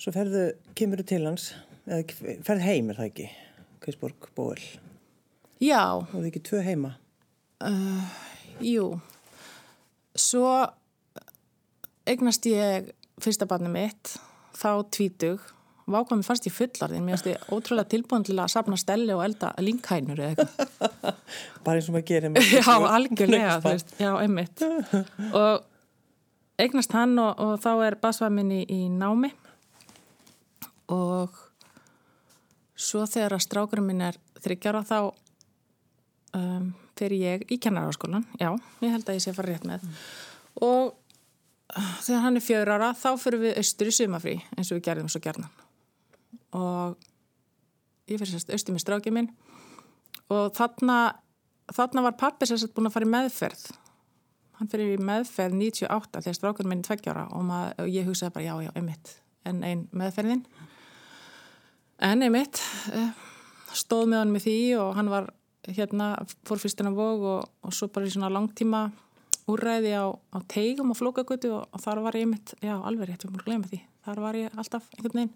Svo 0.00 0.12
ferðu, 0.12 0.46
kemur 0.76 1.00
þú 1.00 1.06
til 1.08 1.22
hans 1.28 1.50
eða 1.90 2.40
ferð 2.46 2.64
heim 2.64 2.90
er 2.92 2.98
það 3.00 3.10
ekki? 3.10 3.28
Kvísborg, 3.80 4.28
Bóel. 4.36 4.60
Já. 5.60 5.82
Og 6.00 6.18
er 6.20 6.28
ekki 6.30 6.42
tvö 6.44 6.60
heima. 6.64 6.94
Uh, 7.60 8.04
Jú. 8.64 8.90
Svo 10.16 10.48
eignast 12.08 12.46
ég 12.48 12.92
fyrsta 13.20 13.48
barni 13.48 13.72
mitt 13.72 14.14
þá 14.56 14.84
tvítug. 14.92 15.40
Vákvæmi 15.90 16.22
fannst 16.22 16.46
ég 16.46 16.54
fullarðin 16.54 17.02
mér 17.02 17.16
finnst 17.16 17.30
ég 17.32 17.48
ótrúlega 17.50 17.90
tilbúin 17.90 18.24
til 18.26 18.36
að 18.38 18.52
sapna 18.52 18.76
stelle 18.78 19.16
og 19.16 19.24
elda 19.24 19.50
linkhænur 19.58 20.20
eða 20.22 20.44
eitthvað. 20.44 21.16
Bara 21.64 21.80
eins 21.80 21.88
og 21.90 21.96
maður 21.96 22.06
gerir 22.12 22.36
Já, 22.52 22.76
algjörlega, 22.76 23.56
þú 23.64 23.72
veist, 23.72 23.96
já, 23.98 24.10
einmitt. 24.20 24.62
Og 25.32 25.64
eignast 26.62 26.94
hann 26.96 27.18
og, 27.22 27.32
og 27.40 27.60
þá 27.62 27.70
er 27.86 27.98
basvæmin 28.02 28.52
í, 28.60 28.80
námi. 28.92 29.32
Og 30.90 31.36
svo 32.80 33.04
þegar 33.06 33.36
að 33.36 33.44
strákurum 33.46 33.90
minn 33.90 34.04
er 34.04 34.18
þryggjara 34.40 34.82
þá 34.88 34.98
um, 36.36 36.70
fyrir 36.98 37.24
ég 37.24 37.44
í 37.52 37.60
kennaraskólan, 37.62 38.26
já, 38.40 38.50
ég 38.84 38.92
held 38.92 39.08
að 39.08 39.18
ég 39.18 39.24
sé 39.24 39.34
fara 39.36 39.54
rétt 39.54 39.66
með. 39.68 39.84
Mm. 39.84 40.00
og 40.66 40.94
uh, 41.76 41.92
þegar 42.04 42.24
hann 42.26 42.40
er 42.40 42.44
fjör 42.44 42.72
ára 42.74 42.90
þá 42.96 43.10
fyrir 43.20 43.44
við 43.44 43.60
austur 43.62 43.90
í 43.90 43.94
sumafrí 43.96 44.36
eins 44.56 44.72
og 44.72 44.80
við 44.80 44.86
gerðum 44.88 45.12
svo 45.12 45.22
gerðan 45.24 45.48
og 46.56 46.98
ég 48.10 48.18
fyrir 48.18 48.32
sérst 48.34 48.50
austur 48.52 48.74
með 48.74 48.84
strákið 48.84 49.16
minn. 49.16 49.30
Og 50.30 50.50
þarna, 50.54 50.98
þarna 51.74 52.04
var 52.08 52.18
pappi 52.18 52.48
sérst 52.48 52.74
búin 52.74 52.90
að 52.90 52.96
fara 52.96 53.08
í 53.08 53.12
meðferð 53.14 53.64
hann 54.60 54.70
fyrir 54.70 54.94
í 54.94 55.02
meðferð 55.02 55.56
98 55.56 56.20
þegar 56.20 56.36
strákunum 56.36 56.74
minni 56.74 56.86
tveggjára 56.86 57.26
og, 57.32 57.44
maður, 57.48 57.76
og 57.82 57.90
ég 57.90 58.08
hugsaði 58.08 58.34
bara 58.36 58.46
já, 58.46 58.54
já, 58.66 58.72
einmitt 58.76 59.12
en 59.48 59.62
einn 59.64 59.86
meðferðin. 59.96 60.42
En 62.04 62.24
einmitt 62.24 62.60
eh, 62.92 63.12
stóð 63.76 64.10
með 64.12 64.22
hann 64.22 64.34
með 64.34 64.46
því 64.46 64.58
og 64.80 64.90
hann 64.98 65.12
var 65.12 65.30
hérna, 65.68 66.10
fór 66.48 66.60
fyrstina 66.60 66.92
vóg 66.94 67.24
og, 67.34 67.48
og 67.64 67.76
svo 67.76 67.88
bara 67.92 68.08
í 68.08 68.12
svona 68.12 68.30
langtíma 68.32 68.88
úrræði 69.50 69.96
á, 69.96 70.06
á 70.12 70.38
teigum 70.50 70.92
og 70.92 71.00
flókagutu 71.00 71.52
og, 71.56 71.66
og 71.72 71.82
þar 71.82 72.02
var 72.04 72.18
ég 72.18 72.28
einmitt, 72.28 72.54
já, 72.62 72.76
alveg 72.76 73.10
rétt, 73.10 73.24
við 73.24 73.34
múlum 73.34 73.48
glemja 73.48 73.72
því. 73.72 73.80
Þar 74.06 74.22
var 74.24 74.38
ég 74.38 74.60
alltaf 74.60 74.86
einhvern 74.96 75.18
veginn. 75.18 75.34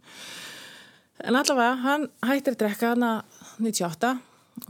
En 1.25 1.39
allavega, 1.39 1.75
hann 1.85 2.09
hættir 2.27 2.57
drekka 2.59 2.95
hann 2.95 3.07
að 3.07 3.43
98 3.63 4.15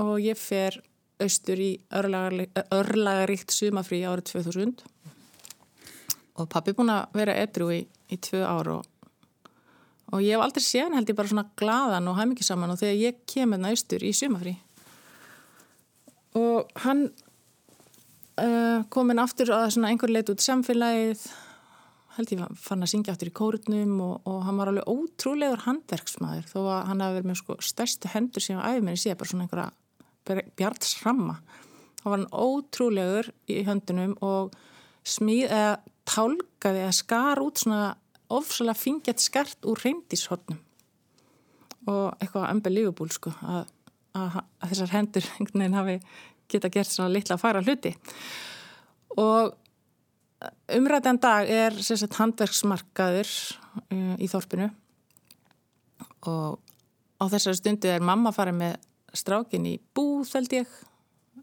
og 0.02 0.16
ég 0.22 0.38
fer 0.38 0.80
austur 1.24 1.60
í 1.60 1.70
örlagaríkt 1.94 3.54
sumafrí 3.54 4.02
árið 4.06 4.34
2000 4.34 4.84
og 6.34 6.50
pappi 6.50 6.74
búin 6.74 6.92
að 6.92 7.14
vera 7.14 7.36
edru 7.44 7.70
í, 7.74 7.80
í 8.10 8.18
tvö 8.18 8.42
ár 8.46 8.70
og, 8.78 8.86
og 10.12 10.24
ég 10.24 10.34
hef 10.34 10.44
aldrei 10.44 10.64
séð 10.66 10.96
held 10.98 11.10
ég 11.10 11.18
bara 11.18 11.30
svona 11.30 11.46
gladan 11.58 12.10
og 12.10 12.18
hæm 12.18 12.34
ekki 12.34 12.46
saman 12.46 12.74
og 12.74 12.80
þegar 12.80 13.00
ég 13.00 13.22
kem 13.30 13.54
hérna 13.54 13.72
austur 13.74 14.04
í 14.04 14.12
sumafrí 14.16 14.56
og 16.38 16.70
hann 16.82 17.06
uh, 18.42 18.82
kom 18.90 19.12
inn 19.12 19.22
aftur 19.22 19.54
að 19.54 19.72
svona 19.76 19.92
einhver 19.92 20.12
leit 20.12 20.30
út 20.32 20.42
samfélagið 20.42 21.28
held 22.16 22.34
ég 22.34 22.42
fann 22.62 22.84
að 22.86 22.92
syngja 22.92 23.14
aftur 23.14 23.30
í 23.30 23.34
kórnum 23.34 23.94
og, 24.02 24.14
og 24.30 24.42
hann 24.46 24.58
var 24.58 24.70
alveg 24.70 24.90
ótrúlegur 24.90 25.64
handverksmaður 25.66 26.50
þó 26.50 26.58
að 26.62 26.84
hann 26.90 27.02
hafi 27.02 27.18
verið 27.18 27.30
með 27.30 27.40
sko 27.40 27.56
stærstu 27.70 28.10
hendur 28.12 28.44
sem 28.44 28.58
á 28.58 28.70
æfminni 28.70 29.00
sé 29.00 29.14
bara 29.18 29.30
svona 29.30 29.46
einhverja 29.46 29.70
Bjarts 30.24 30.98
Ramma. 31.04 31.38
Hann 32.02 32.10
var 32.10 32.18
hann 32.18 32.30
ótrúlegur 32.32 33.30
í 33.50 33.62
höndunum 33.66 34.14
og 34.24 34.54
smíð 35.04 35.50
eða 35.50 35.74
tálkaði 36.08 36.84
eða 36.84 36.96
skar 36.96 37.40
út 37.44 37.60
svona 37.60 37.94
ofsalega 38.32 38.76
fingjart 38.76 39.22
skart 39.22 39.68
úr 39.68 39.80
reyndíshotnum 39.84 40.60
og 41.90 42.14
eitthvað 42.16 42.48
unbelievable 42.48 43.12
sko 43.12 43.32
að, 43.44 43.66
að, 44.16 44.38
að 44.40 44.70
þessar 44.72 44.94
hendur 44.94 45.28
einhvern 45.36 45.60
veginn 45.60 45.78
hafi 45.78 45.98
geta 46.48 46.70
gert 46.72 46.92
svona 46.92 47.12
litla 47.12 47.36
að 47.36 47.44
fara 47.44 47.62
hluti. 47.64 47.92
Og 49.20 49.52
umræðan 50.76 51.20
dag 51.22 51.50
er 51.50 51.76
sagt, 51.84 52.18
handverksmarkaður 52.18 53.30
uh, 53.30 54.16
í 54.20 54.28
þorpinu. 54.28 54.68
Og 56.28 56.58
á 57.20 57.24
þessari 57.32 57.60
stundu 57.60 57.92
er 57.92 58.04
mamma 58.04 58.32
farið 58.34 58.60
með 58.60 58.90
strákin 59.16 59.66
í 59.68 59.78
búð 59.96 60.32
held 60.36 60.54
ég. 60.56 60.70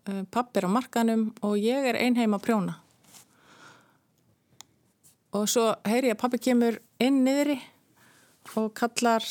Eh, 0.07 0.23
pappir 0.31 0.65
á 0.65 0.69
markanum 0.71 1.29
og 1.45 1.57
ég 1.61 1.91
er 1.91 1.99
einheim 1.99 2.35
að 2.37 2.45
prjóna. 2.47 2.75
Og 5.31 5.47
svo 5.47 5.69
heyri 5.87 6.11
ég 6.11 6.17
að 6.17 6.23
pappi 6.23 6.41
kemur 6.43 6.79
inn 6.99 7.21
niðri 7.23 7.59
og 8.59 8.73
kallar 8.75 9.23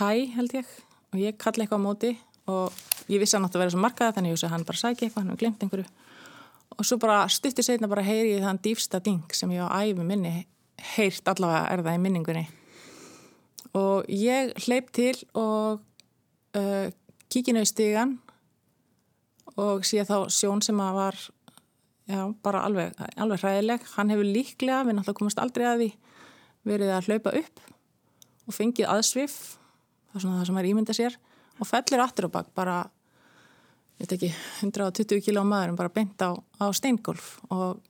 hæ 0.00 0.26
held 0.34 0.56
ég. 0.58 0.66
Og 1.12 1.20
ég 1.22 1.38
kalla 1.38 1.64
eitthvað 1.64 1.82
á 1.82 1.86
móti 1.86 2.16
og 2.50 2.72
ég 3.10 3.22
vissi 3.22 3.36
hann 3.36 3.46
átti 3.46 3.58
að 3.58 3.64
vera 3.64 3.74
svo 3.74 3.82
markaða 3.82 4.16
þannig 4.18 4.42
að 4.42 4.52
hann 4.54 4.66
bara 4.66 4.80
sæki 4.82 5.06
eitthvað, 5.06 5.22
hann 5.22 5.32
hefði 5.32 5.42
glemt 5.44 5.64
einhverju. 5.64 5.86
Og 6.76 6.84
svo 6.84 6.98
bara 7.00 7.24
stuttir 7.32 7.64
setna 7.64 7.88
bara 7.88 8.04
heyri 8.06 8.34
ég 8.36 8.44
þann 8.44 8.60
dýfsta 8.62 9.00
ding 9.02 9.34
sem 9.34 9.52
ég 9.54 9.62
á 9.62 9.70
æfi 9.80 10.04
minni 10.04 10.46
heyrt 10.96 11.28
allavega 11.30 11.72
er 11.72 11.82
það 11.84 11.98
í 11.98 12.02
minningunni. 12.04 12.44
Og 13.76 14.08
ég 14.12 14.52
hleyp 14.66 14.90
til 14.96 15.14
og 15.36 15.82
uh, 16.56 16.86
kíkinu 17.32 17.62
í 17.64 17.68
stígan 17.68 18.16
og 19.56 19.86
sé 19.88 20.04
þá 20.06 20.28
sjón 20.32 20.62
sem 20.64 20.80
að 20.82 20.98
var 20.98 21.20
já, 22.10 22.20
bara 22.44 22.64
alveg, 22.66 22.96
alveg 23.16 23.42
hræðileg. 23.42 23.86
Hann 23.96 24.12
hefur 24.12 24.28
líklega, 24.28 24.82
við 24.86 24.98
náttúrulega 24.98 25.20
komast 25.20 25.40
aldrei 25.42 25.66
að 25.68 25.80
því 25.82 25.90
verið 26.66 26.92
að 26.92 27.08
hlaupa 27.10 27.32
upp 27.40 27.64
og 28.46 28.54
fengið 28.54 28.90
aðsvif 28.90 29.36
það 30.10 30.18
er 30.18 30.24
svona 30.24 30.38
það 30.40 30.48
sem 30.48 30.60
er 30.60 30.68
ímynda 30.70 30.96
sér 30.96 31.18
og 31.56 31.68
fellir 31.68 32.02
aftur 32.02 32.28
og 32.28 32.34
bakk 32.36 32.52
bara 32.56 32.78
veit 33.96 34.12
ekki, 34.12 34.30
120 34.62 35.22
kíló 35.24 35.44
maður 35.46 35.76
bara 35.78 35.92
beint 35.92 36.20
á, 36.22 36.34
á 36.36 36.66
steingolf 36.76 37.36
og 37.48 37.80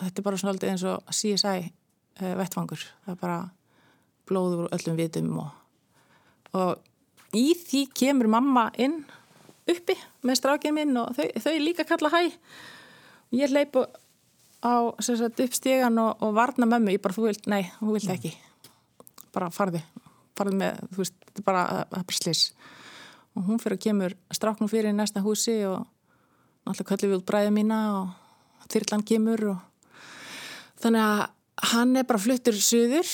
þetta 0.00 0.20
er 0.20 0.26
bara 0.28 0.40
svona 0.40 0.54
alltaf 0.54 0.72
eins 0.72 0.84
og 0.86 1.10
CSI 1.10 1.56
eh, 1.64 2.34
vettfangur 2.38 2.82
það 3.04 3.14
er 3.14 3.20
bara 3.20 3.38
blóður 4.26 4.66
úr 4.66 4.76
öllum 4.76 4.98
vitum 4.98 5.32
og, 5.42 5.50
og 6.58 6.76
í 7.36 7.52
því 7.58 7.82
kemur 7.96 8.30
mamma 8.32 8.68
inn 8.82 9.02
uppi 9.70 9.96
með 10.26 10.40
strákinn 10.40 10.76
minn 10.76 10.96
og 11.00 11.12
þau, 11.16 11.26
þau 11.42 11.54
líka 11.62 11.86
kalla 11.88 12.12
hæ. 12.14 12.22
Ég 13.34 13.52
hleypu 13.52 13.84
á 14.62 14.74
sagt, 15.02 15.42
upp 15.42 15.54
stígan 15.54 15.98
og, 16.02 16.22
og 16.22 16.34
varna 16.36 16.68
mömmu. 16.68 16.94
Ég 16.94 17.02
bara, 17.02 17.16
þú 17.16 17.28
vilt, 17.28 17.48
nei, 17.50 17.64
þú 17.80 17.96
vilt 17.98 18.12
ekki. 18.14 18.32
Bara 19.34 19.50
farði, 19.52 19.82
farði 20.38 20.60
með 20.62 20.82
þú 20.94 21.02
veist, 21.02 21.18
bara, 21.44 21.66
bara 21.92 22.16
slis 22.16 22.48
og 23.36 23.44
hún 23.44 23.60
fyrir 23.60 23.76
að 23.76 23.84
kemur 23.84 24.14
stráknum 24.34 24.70
fyrir 24.70 24.94
í 24.94 24.96
næsta 24.96 25.22
húsi 25.24 25.58
og 25.68 25.84
náttúrulega 26.64 26.88
kallið 26.90 27.10
við 27.10 27.18
út 27.18 27.26
bræðið 27.28 27.54
mína 27.58 27.80
og 27.98 28.70
þyrrlan 28.72 29.04
kemur 29.06 29.44
og 29.52 29.98
þannig 30.80 31.04
að 31.04 31.20
hann 31.72 31.92
er 32.00 32.08
bara 32.08 32.22
fluttur 32.22 32.56
söður 32.56 33.12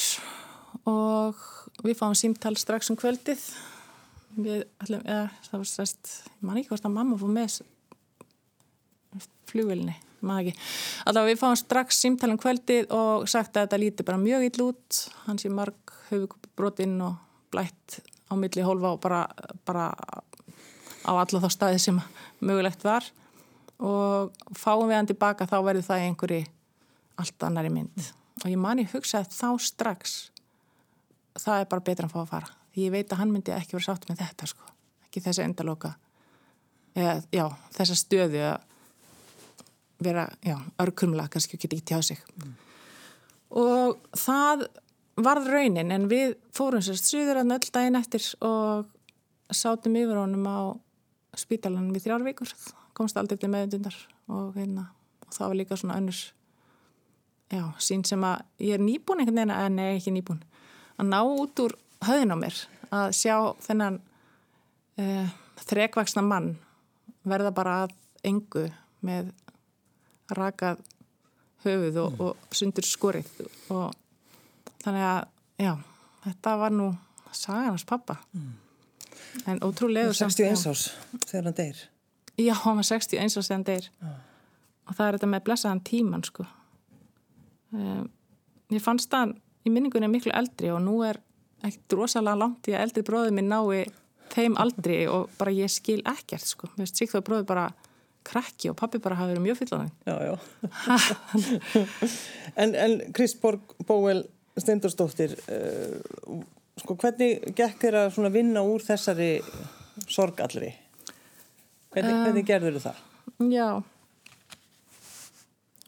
og 0.88 1.42
við 1.82 1.98
fáum 1.98 2.14
símtal 2.18 2.54
strax 2.58 2.90
um 2.92 2.98
kvöldið 2.98 3.42
við 4.36 4.64
ætlum, 4.82 5.02
eða 5.04 5.28
það 5.48 5.58
var 5.58 5.68
stærst 5.72 6.14
ég 6.28 6.46
man 6.48 6.60
ekki 6.60 6.72
hvort 6.72 6.88
að 6.88 6.96
mamma 6.96 7.20
fór 7.20 7.32
með 7.32 7.60
flugvelni 9.50 9.98
maður 10.22 10.52
ekki, 10.52 10.66
alltaf 11.06 11.28
við 11.28 11.40
fáum 11.40 11.58
strax 11.58 11.98
símtalum 12.04 12.38
kvöldið 12.40 12.92
og 12.94 13.26
sagt 13.30 13.56
að 13.56 13.66
þetta 13.66 13.80
líti 13.82 14.06
bara 14.06 14.20
mjög 14.22 14.46
ill 14.48 14.66
út, 14.68 15.00
hans 15.26 15.46
í 15.46 15.50
marg 15.52 15.94
höfubrotinn 16.10 16.94
og 17.04 17.18
blætt 17.52 17.98
á 18.30 18.32
milli 18.38 18.64
hólfa 18.64 18.94
og 18.94 19.02
bara, 19.02 19.24
bara 19.66 19.90
á 21.02 21.12
alla 21.12 21.42
þá 21.42 21.48
staði 21.52 21.82
sem 21.82 22.00
mögulegt 22.40 22.84
var. 22.86 23.04
Og 23.82 24.32
fáum 24.54 24.86
við 24.86 25.00
hann 25.00 25.10
tilbaka 25.10 25.48
þá 25.50 25.58
verður 25.66 25.88
það 25.88 26.06
einhverju 26.06 26.42
allt 27.22 27.46
annar 27.48 27.68
í 27.68 27.72
mynd. 27.74 28.10
Og 28.44 28.48
ég 28.48 28.60
man 28.60 28.80
ég 28.80 28.92
hugsa 28.94 29.22
að 29.22 29.34
þá 29.34 29.48
strax 29.66 30.18
það 31.40 31.64
er 31.64 31.70
bara 31.70 31.84
betra 31.84 32.08
að 32.08 32.14
fá 32.14 32.20
að 32.22 32.30
fara 32.30 32.61
því 32.72 32.86
ég 32.86 32.94
veit 32.94 33.12
að 33.12 33.22
hann 33.22 33.32
myndi 33.34 33.54
ekki 33.54 33.76
vera 33.76 33.88
sátt 33.90 34.08
með 34.08 34.22
þetta 34.22 34.48
sko, 34.50 34.68
ekki 35.06 35.22
þessi 35.24 35.44
endaloka. 35.44 35.94
Eða, 36.92 37.16
já, 37.32 37.46
þessa 37.76 37.96
stöðu 37.96 38.44
að 38.50 38.68
vera, 40.02 40.26
já, 40.44 40.56
örkumla 40.82 41.28
kannski 41.32 41.56
geta 41.56 41.76
ekki 41.76 41.88
tjáð 41.92 42.06
sig. 42.10 42.22
Mm. 42.42 42.54
og 43.52 43.98
það 44.16 44.66
varð 45.20 45.48
raunin 45.52 45.92
en 45.92 46.08
við 46.08 46.36
fórum 46.56 46.82
sérst 46.84 47.10
suður 47.10 47.42
að 47.42 47.54
öll 47.58 47.72
daginn 47.74 47.98
eftir 47.98 48.24
og 48.40 48.86
sátum 49.52 49.96
yfir 50.00 50.16
honum 50.16 50.46
á 50.48 50.60
spítalanum 51.36 51.96
í 51.96 52.00
þrjár 52.00 52.24
vikur. 52.24 52.52
Komst 52.96 53.16
aldrei 53.16 53.38
til 53.40 53.50
meðundundar 53.52 53.96
og, 54.28 54.52
hérna, 54.56 54.90
og 55.24 55.36
það 55.36 55.48
var 55.48 55.58
líka 55.60 55.78
svona 55.80 55.98
önnurs 56.00 56.32
já, 57.52 57.64
sín 57.80 58.04
sem 58.08 58.24
að 58.24 58.42
ég 58.64 58.76
er 58.76 58.84
nýbúin 58.84 59.22
einhvern 59.22 59.40
veginn, 59.42 59.54
en 59.56 59.78
nei, 59.78 59.96
ekki 59.96 60.12
nýbúin. 60.14 60.42
Að 61.00 61.08
ná 61.12 61.18
út 61.24 61.62
úr 61.64 61.76
höðin 62.06 62.34
á 62.34 62.36
mér 62.38 62.58
að 62.92 63.14
sjá 63.16 63.36
þennan 63.64 64.00
uh, 65.00 65.28
þrekvaksna 65.62 66.24
mann 66.26 66.54
verða 67.28 67.52
bara 67.54 67.76
að 67.84 67.94
engu 68.26 68.66
með 69.02 69.30
rakað 70.32 70.82
höfuð 71.62 71.98
og, 72.02 72.12
mm. 72.12 72.26
og 72.26 72.56
sundur 72.56 72.86
skorið 72.86 73.30
og 73.72 73.92
þannig 74.82 75.06
að, 75.06 75.20
já, 75.62 75.72
þetta 76.26 76.56
var 76.62 76.74
nú 76.74 76.88
saganars 77.32 77.86
pappa 77.88 78.18
mm. 78.32 78.50
en 79.52 79.62
ótrúlega 79.64 80.12
61 80.16 80.66
árs 80.72 80.88
þegar 81.26 81.50
hann 81.50 81.58
deyr 81.58 81.88
Já, 82.40 82.54
hann 82.64 82.78
var 82.80 82.88
61 82.88 83.38
árs 83.38 83.48
þegar 83.48 83.58
hann 83.58 83.68
deyr 83.68 83.88
ah. 84.02 84.18
og 84.88 84.98
það 84.98 85.06
er 85.06 85.18
þetta 85.18 85.30
með 85.34 85.44
blessaðan 85.48 85.84
tíman 85.86 86.26
sko 86.26 86.46
um, 87.76 88.06
ég 88.72 88.84
fannst 88.84 89.12
það 89.12 89.36
í 89.62 89.72
minningunni 89.72 90.10
miklu 90.10 90.34
eldri 90.34 90.72
og 90.74 90.82
nú 90.84 91.00
er 91.06 91.20
ekkert 91.62 91.96
rosalega 91.98 92.38
langt 92.42 92.68
í 92.68 92.76
að 92.76 92.86
eldri 92.86 93.04
bróðið 93.06 93.36
minn 93.38 93.50
nái 93.52 93.86
þeim 94.32 94.58
aldri 94.60 95.02
og 95.12 95.32
bara 95.38 95.54
ég 95.54 95.72
skil 95.72 96.00
ekkert 96.08 96.46
sko, 96.48 96.70
mér 96.72 96.86
finnst 96.86 97.02
síkt 97.02 97.14
þá 97.14 97.24
bróðið 97.26 97.48
bara 97.50 97.66
krakki 98.26 98.70
og 98.70 98.78
pappi 98.78 99.00
bara 99.02 99.18
hafi 99.18 99.34
verið 99.34 99.46
mjög 99.46 99.60
fyllan 99.62 99.90
Já, 100.06 100.16
já. 100.28 100.34
En, 102.62 102.74
en 102.74 102.98
Kristborg 103.14 103.74
Bóel 103.88 104.24
Steindorsdóttir 104.58 105.34
uh, 105.48 106.42
sko 106.80 106.96
hvernig 107.00 107.54
gekk 107.56 107.80
þér 107.82 107.98
að 108.04 108.30
vinna 108.34 108.62
úr 108.64 108.84
þessari 108.84 109.34
sorgallri 110.08 110.72
hvernig, 111.92 112.12
um, 112.12 112.22
hvernig 112.26 112.46
gerður 112.48 112.78
þú 112.78 112.84
það? 112.86 113.02
Já. 113.52 113.68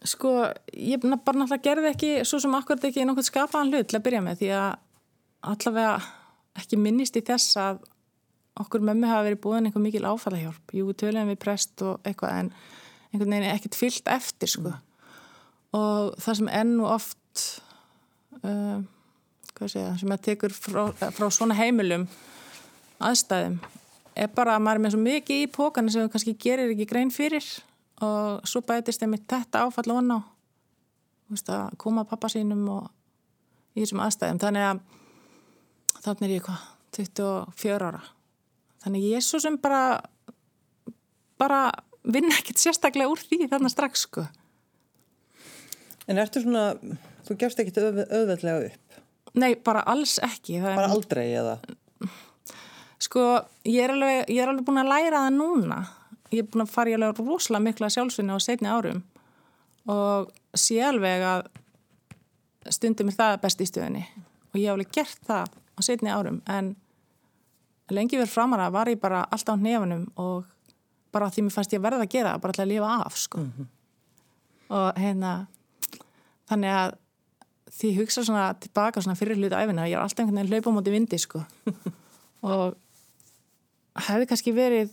Sko, 0.05 0.33
ég 0.77 1.01
bara 1.01 1.39
náttúrulega 1.41 1.65
gerði 1.65 1.91
ekki 1.95 2.11
svo 2.29 2.41
sem 2.43 2.57
akkurat 2.57 2.85
ekki 2.91 3.07
nokkur 3.09 3.25
skapaðan 3.25 3.73
hlut 3.73 3.89
til 3.89 3.99
að 3.99 4.05
byrja 4.09 4.25
með 4.25 4.43
því 4.43 4.51
að 4.59 4.75
allavega 5.51 5.99
ekki 6.59 6.79
minnist 6.81 7.19
í 7.19 7.25
þess 7.27 7.59
að 7.61 7.83
okkur 8.63 8.85
mömmu 8.87 9.11
hafa 9.11 9.27
verið 9.27 9.43
búin 9.43 9.67
einhver 9.67 9.83
mikil 9.83 10.05
áfallahjálp. 10.07 10.75
Jú, 10.77 10.93
töluðum 10.95 11.33
við 11.33 11.41
prest 11.43 11.83
og 11.83 12.05
eitthvað 12.07 12.41
en 12.41 12.51
einhvern 13.11 13.35
veginn 13.35 13.49
er 13.49 13.57
ekkert 13.57 13.79
fyllt 13.79 14.11
eftir 14.15 14.51
sko. 14.51 14.71
Mm. 14.71 14.91
Og 15.75 16.19
það 16.23 16.39
sem 16.39 16.51
ennu 16.61 16.87
oft, 16.87 17.45
uh, 18.43 18.79
hvað 19.55 19.73
sé 19.73 19.83
ég, 19.83 19.97
sem 20.03 20.15
að 20.15 20.27
tekur 20.29 20.55
frá, 20.55 20.85
frá 20.95 21.27
svona 21.35 21.59
heimilum 21.59 22.07
aðstæðum 23.03 23.59
er 24.15 24.31
bara 24.35 24.55
að 24.55 24.65
maður 24.65 24.79
er 24.79 24.85
með 24.85 24.95
svo 24.95 25.03
mikið 25.03 25.43
í 25.43 25.51
pókana 25.51 25.93
sem 25.93 26.11
kannski 26.11 26.37
gerir 26.39 26.71
ekki 26.73 26.87
grein 26.91 27.11
fyrir 27.15 27.47
og 28.05 28.47
svo 28.49 28.63
bætist 28.67 29.03
þeim 29.03 29.17
þetta 29.19 29.65
áfall 29.67 29.91
og 29.91 29.99
hann 29.99 30.15
á 30.15 30.21
að 31.35 31.75
koma 31.81 32.05
pappa 32.07 32.31
sínum 32.31 32.63
og 32.71 32.91
í 33.75 33.83
þessum 33.83 34.03
aðstæðum 34.05 34.41
þannig 34.43 34.69
að 34.69 34.83
þannig 36.05 36.29
er 36.29 36.35
ég 36.37 36.47
hvað 36.47 36.69
24 36.99 37.89
ára. 37.89 38.03
Þannig 38.85 39.09
ég 39.09 39.19
er 39.19 39.25
svo 39.25 39.41
sem 39.43 39.57
bara 39.61 39.85
bara 41.41 41.67
vinna 42.05 42.37
ekkert 42.37 42.61
sérstaklega 42.61 43.11
úr 43.11 43.21
því 43.21 43.49
þannig 43.51 43.73
strax 43.73 44.05
sko. 44.07 44.27
En 46.09 46.21
ertu 46.21 46.43
svona 46.45 46.75
þú 47.25 47.39
gefst 47.41 47.63
ekkert 47.63 47.81
öð, 47.81 48.03
öðveldlega 48.05 48.69
upp? 48.69 49.01
Nei, 49.35 49.55
bara 49.57 49.83
alls 49.91 50.19
ekki 50.23 50.61
Bara 50.63 50.93
aldrei 50.93 51.27
eða? 51.35 51.57
Sko, 53.03 53.25
ég 53.67 53.83
er 53.85 53.93
alveg, 53.97 54.31
ég 54.31 54.41
er 54.41 54.53
alveg 54.53 54.65
búin 54.69 54.81
að 54.85 54.93
læra 54.93 55.25
það 55.25 55.35
núna. 55.41 55.81
Ég 56.31 56.45
er 56.45 56.47
búin 56.53 56.65
að 56.65 56.73
fara 56.73 56.93
í 56.93 56.95
alveg 56.97 57.21
rosalega 57.25 57.65
mikla 57.67 57.91
sjálfsvinni 57.93 58.37
á 58.37 58.39
setni 58.41 58.71
árum. 58.71 59.03
Og 59.91 60.31
sé 60.57 60.79
alveg 60.85 61.25
að 61.27 61.49
stundum 62.73 63.11
er 63.11 63.19
það 63.19 63.41
best 63.43 63.61
í 63.61 63.69
stöðinni 63.69 64.05
og 64.55 64.61
ég 64.61 64.69
hef 64.69 64.77
alveg 64.77 64.93
gert 64.95 65.27
það 65.27 65.59
á 65.75 65.81
setni 65.83 66.11
árum 66.11 66.41
en 66.47 66.75
lengi 67.91 68.19
verið 68.19 68.33
framara 68.33 68.71
var 68.73 68.89
ég 68.89 69.01
bara 69.01 69.25
alltaf 69.31 69.59
á 69.59 69.61
nefunum 69.61 70.07
og 70.17 70.45
bara 71.13 71.31
því 71.31 71.47
mér 71.47 71.57
fannst 71.57 71.75
ég 71.77 71.83
verða 71.85 72.05
að 72.05 72.13
gera 72.17 72.37
bara 72.39 72.55
alltaf 72.55 72.65
að 72.65 72.73
lifa 72.73 72.93
af 73.07 73.17
sko. 73.19 73.39
mm 73.39 73.53
-hmm. 73.57 73.67
og 74.69 74.99
hérna 74.99 75.47
þannig 76.49 76.71
að 76.71 76.95
því 77.71 77.97
hugsa 77.99 78.25
svona 78.25 78.55
tilbaka 78.55 79.01
svona 79.01 79.17
fyrir 79.17 79.37
hlutu 79.37 79.57
æfina 79.57 79.89
ég 79.89 79.97
er 79.97 80.03
alltaf 80.03 80.19
einhvern 80.19 80.37
veginn 80.37 80.53
hlaupa 80.53 80.71
á 80.71 80.77
móti 80.77 80.91
vindi 80.91 81.19
sko 81.19 81.45
og 82.53 82.75
hefði 83.95 84.27
kannski 84.27 84.53
verið 84.53 84.91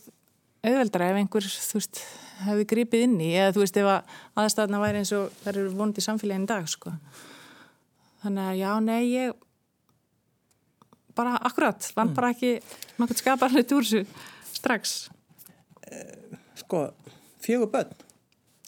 auðveldra 0.61 1.09
ef 1.09 1.19
einhver, 1.19 1.45
þú 1.45 1.79
veist, 1.79 2.01
hefði 2.45 2.65
gripið 2.69 3.05
inn 3.07 3.15
í 3.23 3.29
eða 3.33 3.53
þú 3.55 3.63
veist, 3.63 3.79
ef 3.81 3.89
að 3.89 4.17
aðstæðna 4.43 4.81
væri 4.83 5.01
eins 5.01 5.13
og 5.17 5.31
það 5.41 5.55
eru 5.55 5.87
í 5.97 6.03
samfélagin 6.05 6.49
dag, 6.49 6.67
sko. 6.69 6.93
Þannig 8.21 8.49
að 8.51 8.59
já, 8.59 8.71
nei, 8.85 9.01
ég 9.09 9.39
bara 11.17 11.35
akkurat, 11.41 11.91
vann 11.95 12.11
mm. 12.11 12.15
bara 12.17 12.31
ekki 12.35 12.53
nákvæmt 12.99 13.23
skaparlega 13.23 13.77
úr 13.77 13.87
þessu 13.87 14.05
strax. 14.55 14.95
Sko, 16.61 16.87
fjögur 17.43 17.71
börn. 17.71 17.93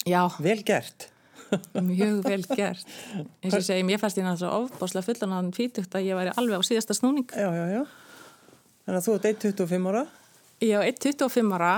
Já. 0.06 0.28
Vel 0.44 0.64
gert. 0.66 1.10
Mjög 1.74 2.24
vel 2.26 2.44
gert. 2.56 2.88
Eins 3.44 3.54
og 3.54 3.62
ég 3.62 3.68
segi, 3.68 3.86
mér 3.88 4.02
fannst 4.02 4.20
ég 4.20 4.26
náttúrulega 4.26 4.66
ofbáslega 4.66 5.06
fullan 5.06 5.36
á 5.36 5.38
þann 5.38 5.54
fítugt 5.56 5.96
að 5.96 6.08
ég 6.08 6.18
væri 6.18 6.34
alveg 6.40 6.60
á 6.60 6.64
síðasta 6.68 6.98
snúning. 6.98 7.30
Já, 7.30 7.50
já, 7.54 7.66
já. 7.78 7.84
Þannig 8.84 9.00
að 9.00 9.06
þú 9.08 9.16
ert 9.18 9.28
1,25 9.32 9.90
ára. 9.92 10.04
Já, 10.64 10.78
1,25 10.82 11.56
ára, 11.58 11.74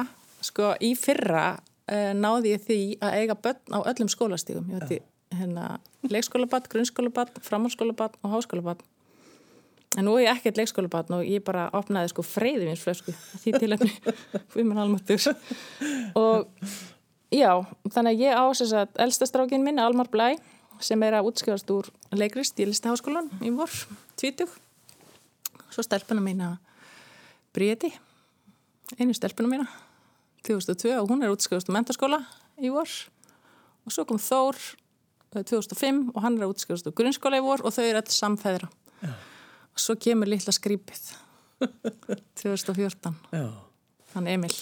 sko, 0.45 0.71
í 0.81 0.93
fyrra 0.97 1.45
uh, 1.57 2.11
náði 2.17 2.55
ég 2.55 2.65
því 2.65 2.79
að 3.03 3.19
eiga 3.19 3.37
börn 3.47 3.75
á 3.75 3.79
öllum 3.83 4.11
skólastígum. 4.11 4.71
Ég 4.73 4.87
veit, 4.89 5.07
hérna, 5.35 5.67
leikskólabann, 6.09 6.69
grunnskólabann, 6.71 7.41
framhalskólabann 7.45 8.17
og 8.23 8.37
háskólabann. 8.37 8.81
En 9.95 10.07
nú 10.07 10.17
er 10.17 10.25
ég 10.25 10.33
ekkert 10.33 10.59
leikskólabann 10.59 11.15
og 11.17 11.27
ég 11.27 11.43
bara 11.45 11.69
opnaði 11.75 12.11
sko 12.11 12.25
freyðivinsflösku 12.27 13.13
því 13.43 13.53
til 13.55 13.71
henni 13.71 13.91
fyrir 14.51 14.67
mér 14.69 14.81
almatur. 14.83 15.29
Og 16.19 16.49
já, 17.31 17.51
þannig 17.93 18.11
að 18.11 18.23
ég 18.25 18.41
ásess 18.41 18.75
að 18.75 18.99
eldstastrákin 19.05 19.63
minn, 19.63 19.79
Almar 19.79 20.11
Blæ, 20.11 20.33
sem 20.83 21.03
er 21.07 21.15
að 21.19 21.29
útskjáðast 21.31 21.71
úr 21.71 21.87
leikrist 22.15 22.59
í 22.59 22.67
Listaháskólan 22.67 23.29
í 23.45 23.53
vor, 23.55 23.71
20. 24.19 24.51
Svo 25.71 25.85
stelpuna 25.85 26.23
mín 26.23 26.43
að 26.43 26.57
Bríði 27.55 27.93
einu 28.99 29.15
stelpunum 29.15 29.55
mína 29.55 29.67
2002 30.45 30.91
og 30.99 31.09
hún 31.09 31.23
er 31.23 31.31
útskjóðast 31.33 31.71
á 31.71 31.75
mentarskóla 31.75 32.19
í 32.61 32.71
vor 32.73 32.89
og 33.85 33.93
svo 33.93 34.05
kom 34.07 34.19
Þór 34.21 34.59
2005 35.35 35.87
eh, 35.87 36.11
og 36.13 36.19
hann 36.23 36.37
er 36.39 36.51
útskjóðast 36.51 36.91
á 36.91 36.95
grunnskóla 36.95 37.39
í 37.39 37.45
vor 37.45 37.63
og 37.65 37.73
þau 37.75 37.85
eru 37.87 38.01
alls 38.01 38.19
samfæðra 38.19 38.69
Já. 39.01 39.15
Svo 39.75 39.95
kemur 39.99 40.29
litla 40.29 40.53
skrýpið. 40.55 41.03
2014 42.41 43.15
Já. 43.31 43.45
hann 44.15 44.27
Emil. 44.27 44.53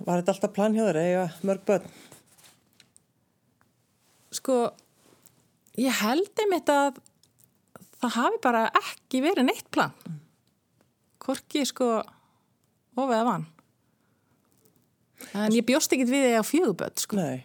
Var 0.00 0.20
þetta 0.20 0.34
alltaf 0.34 0.54
plan 0.56 0.76
hjá 0.76 0.84
þér 0.88 1.00
eða 1.02 1.26
mörg 1.48 1.64
börn? 1.68 1.86
Sko 4.36 4.58
ég 5.80 5.96
held 6.02 6.44
einmitt 6.44 6.70
að 6.72 7.00
það 8.00 8.16
hafi 8.16 8.42
bara 8.44 8.66
ekki 8.80 9.22
verið 9.24 9.48
neitt 9.48 9.70
plan. 9.72 9.96
Korki 11.20 11.64
sko 11.68 11.98
of 12.00 13.08
eða 13.08 13.24
vann 13.28 13.48
en 15.34 15.54
ég 15.54 15.66
bjóst 15.66 15.92
ekki 15.94 16.06
við 16.08 16.26
því 16.26 16.40
á 16.40 16.44
fjöguböld 16.46 17.02
sko. 17.02 17.18
Nei, 17.18 17.44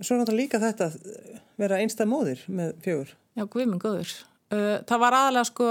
svo 0.00 0.14
er 0.16 0.22
náttúrulega 0.22 0.40
líka 0.40 0.60
þetta 0.62 0.88
að 0.90 0.98
vera 1.60 1.80
einstað 1.82 2.10
móðir 2.10 2.44
með 2.48 2.74
fjögur. 2.84 3.14
Já, 3.36 3.44
guðminn 3.46 3.82
góður 3.82 4.14
það 4.50 5.02
var 5.04 5.16
aðalega 5.20 5.46
sko 5.46 5.66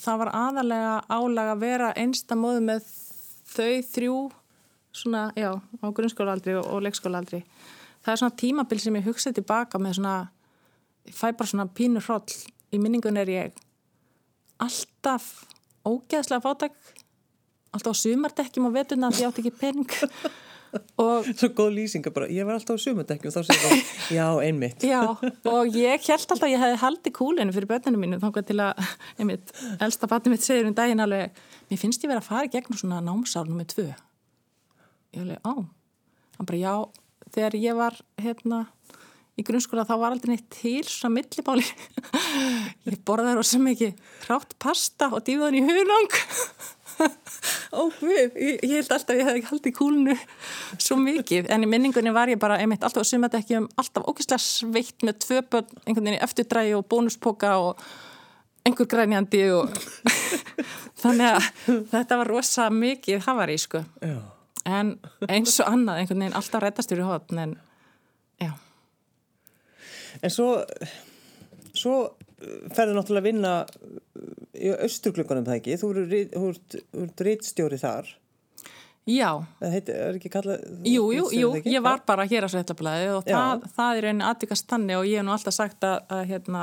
það 0.00 0.20
var 0.22 0.30
aðalega 0.34 0.94
álega 1.08 1.52
að 1.54 1.62
vera 1.62 1.92
einstað 1.98 2.40
móðir 2.40 2.64
með 2.66 2.88
þau 3.54 3.74
þrjú 3.92 4.16
svona, 4.94 5.24
já, 5.38 5.50
á 5.54 5.86
grunnskólaaldri 5.94 6.56
og, 6.58 6.66
og 6.70 6.84
leikskólaaldri. 6.86 7.42
Það 8.04 8.12
er 8.12 8.20
svona 8.20 8.38
tímabil 8.40 8.80
sem 8.82 8.98
ég 8.98 9.06
hugsaði 9.08 9.40
tilbaka 9.40 9.80
með 9.82 9.98
svona 9.98 10.16
ég 11.08 11.16
fæ 11.16 11.30
bara 11.32 11.50
svona 11.50 11.68
pínur 11.70 12.04
hroll. 12.06 12.36
Í 12.74 12.80
minningun 12.82 13.18
er 13.20 13.30
ég 13.30 13.62
alltaf 14.62 15.44
ógeðslega 15.84 16.42
fátak 16.44 16.76
alltaf 17.74 17.94
á 17.94 18.02
sumardekkjum 18.02 18.68
og 18.68 18.76
vetuna 18.76 19.10
því 19.10 19.24
ég 19.24 19.30
átti 19.30 19.44
ekki 19.44 19.58
pening 19.58 19.96
og 21.04 21.28
Svo 21.30 21.50
góð 21.56 21.70
lýsinga 21.78 22.12
bara, 22.14 22.28
ég 22.32 22.46
var 22.46 22.58
alltaf 22.58 22.78
á 22.78 22.84
sumundekki 22.84 23.30
og 23.30 23.34
þá 23.34 23.40
segir 23.48 23.62
það, 23.62 23.92
já, 24.16 24.26
einmitt. 24.46 24.86
Já, 24.86 25.00
og 25.50 25.78
ég 25.78 26.06
held 26.08 26.26
alltaf 26.26 26.44
að 26.46 26.54
ég 26.54 26.64
hefði 26.64 26.80
haldið 26.82 27.16
kúlinu 27.18 27.54
fyrir 27.56 27.70
börnunum 27.70 28.04
mínu 28.04 28.20
þangað 28.22 28.48
til 28.50 28.58
að, 28.64 28.90
einmitt, 29.18 29.54
elsta 29.84 30.10
batnum 30.10 30.36
mitt 30.36 30.46
segir 30.46 30.68
um 30.68 30.76
daginn 30.76 31.04
alveg, 31.04 31.40
mér 31.70 31.80
finnst 31.80 32.04
ég 32.04 32.12
verið 32.12 32.22
að 32.22 32.28
fara 32.30 32.48
í 32.48 32.52
gegnum 32.54 32.80
svona 32.80 33.00
námsárnum 33.04 33.60
með 33.62 33.70
tvö. 33.74 33.88
Ég 35.14 35.22
hefði, 35.22 35.40
á, 35.42 35.52
hann 36.38 36.50
bara, 36.50 36.62
já, 36.62 36.74
þegar 37.34 37.58
ég 37.62 37.78
var, 37.78 37.98
hérna, 38.22 38.64
í 39.34 39.42
grunnskóla 39.46 39.86
þá 39.86 39.94
var 39.98 40.14
aldrei 40.14 40.34
neitt 40.34 40.46
til 40.54 40.84
svona 40.86 41.18
millibáli. 41.18 41.66
ég 42.86 43.00
borðaði 43.06 43.38
rosa 43.38 43.60
mikið 43.62 43.94
hrátt 44.28 44.54
pasta 44.62 45.10
og 45.10 45.24
dýfðan 45.26 45.58
í 45.58 45.64
hunang. 45.66 46.18
Ó, 47.78 47.88
ég, 48.06 48.36
ég 48.62 48.72
held 48.78 48.92
alltaf 48.94 49.12
að 49.14 49.20
ég 49.20 49.28
hefði 49.28 49.40
ekki 49.40 49.50
haldið 49.50 49.74
kúlinu 49.78 50.16
svo 50.78 50.98
mikið, 51.00 51.48
en 51.54 51.66
í 51.66 51.68
minningunni 51.70 52.12
var 52.14 52.30
ég 52.32 52.40
bara 52.40 52.58
einmitt 52.62 52.84
alltaf 52.86 53.04
að 53.04 53.10
suma 53.10 53.30
þetta 53.30 53.42
ekki 53.42 53.58
um 53.60 53.68
alltaf 53.80 54.08
ógeðslega 54.10 54.44
sveitt 54.44 55.06
með 55.06 55.20
tvö 55.24 55.40
börn, 55.52 55.70
einhvern 55.84 56.08
veginn 56.08 56.18
í 56.18 56.24
eftirdrægi 56.26 56.74
og 56.78 56.86
bónuspoka 56.90 57.54
og 57.62 57.84
einhver 58.64 58.88
grænjandi 58.90 59.42
og 59.56 59.74
þannig 61.02 61.34
að 61.34 61.48
þetta 61.92 62.20
var 62.22 62.32
rosa 62.32 62.68
mikið 62.72 63.24
hafari, 63.26 63.58
sko. 63.60 63.84
Já. 64.00 64.18
en 64.64 64.96
eins 65.28 65.58
og 65.60 65.70
annað, 65.70 66.02
einhvern 66.02 66.26
veginn 66.26 66.38
alltaf 66.40 66.64
rættastur 66.64 67.02
í 67.02 67.08
hotn, 67.08 67.42
en 67.46 67.56
já, 68.42 68.52
En 70.22 70.30
svo, 70.30 70.62
svo 71.74 72.14
ferður 72.74 72.98
náttúrulega 72.98 73.22
að 73.22 73.28
vinna 73.28 73.54
í 74.54 74.70
austurklungunum 74.86 75.46
það 75.48 75.56
ekki, 75.60 75.78
þú 75.80 75.88
ert- 76.50 77.24
rítstjóri 77.26 77.78
þar. 77.80 78.12
já. 79.06 79.30
Ekki 79.60 80.30
kallað... 80.32 80.62
Jú, 80.88 81.08
jú, 81.12 81.24
jú, 81.36 81.50
ég 81.68 81.82
var 81.84 82.04
bara 82.06 82.24
hér 82.28 82.46
á 82.46 82.48
Sveitablaði 82.52 83.10
og 83.16 83.26
það, 83.26 83.66
það 83.76 83.98
er 83.98 84.06
rauninni 84.08 84.28
aðvikast 84.30 84.70
þannig 84.70 85.00
og 85.00 85.08
ég 85.10 85.20
hef 85.20 85.26
nú 85.26 85.34
alltaf 85.34 85.56
sagt 85.56 85.84
að, 85.84 85.98
að 86.14 86.22
hérna, 86.30 86.62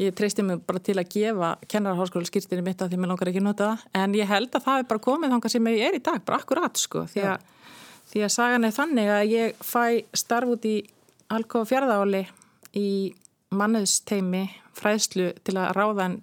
ég 0.00 0.14
treysti 0.16 0.46
mig 0.46 0.62
bara 0.64 0.80
til 0.86 0.96
að 0.96 1.10
gefa 1.12 1.50
kennarháskóla 1.68 2.30
skýrstinni 2.30 2.64
mitt 2.64 2.80
að 2.84 2.94
því 2.94 3.02
mér 3.02 3.12
langar 3.12 3.32
ekki 3.32 3.42
nota 3.44 3.72
það. 3.74 3.86
En 4.00 4.16
ég 4.16 4.30
held 4.30 4.54
að 4.54 4.64
það 4.68 4.82
er 4.84 4.88
bara 4.94 5.04
komið 5.08 5.34
þangað 5.34 5.54
sem 5.56 5.70
ég 5.74 5.84
er 5.90 5.98
í 5.98 6.02
dag, 6.08 6.20
bara 6.24 6.40
akkurat 6.40 6.80
sko 6.80 7.04
því 7.10 7.26
að, 7.34 7.48
því 8.12 8.24
að 8.24 8.34
sagan 8.38 8.68
er 8.68 8.76
þannig 8.78 9.12
að 9.18 9.34
ég 9.34 9.64
fæ 9.68 9.84
starf 10.16 10.54
út 10.54 10.68
í 10.70 10.76
Alkofa 11.28 11.68
fjörðáli 11.68 12.22
í 12.78 12.88
mannuðsteimi 13.52 14.46
fræðslu 14.78 15.32
til 15.44 15.56
að 15.58 15.72
ráða 15.76 16.08
en 16.08 16.18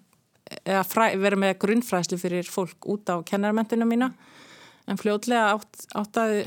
eða 0.62 0.84
fræ, 0.86 1.06
vera 1.22 1.40
með 1.40 1.58
grunnfræðslu 1.64 2.20
fyrir 2.22 2.50
fólk 2.50 2.88
út 2.92 3.10
á 3.10 3.16
kennarmentinu 3.26 3.88
mína. 3.90 4.12
En 4.86 5.00
fljótlega 5.02 5.56
átt, 5.56 5.88
áttaði, 5.98 6.44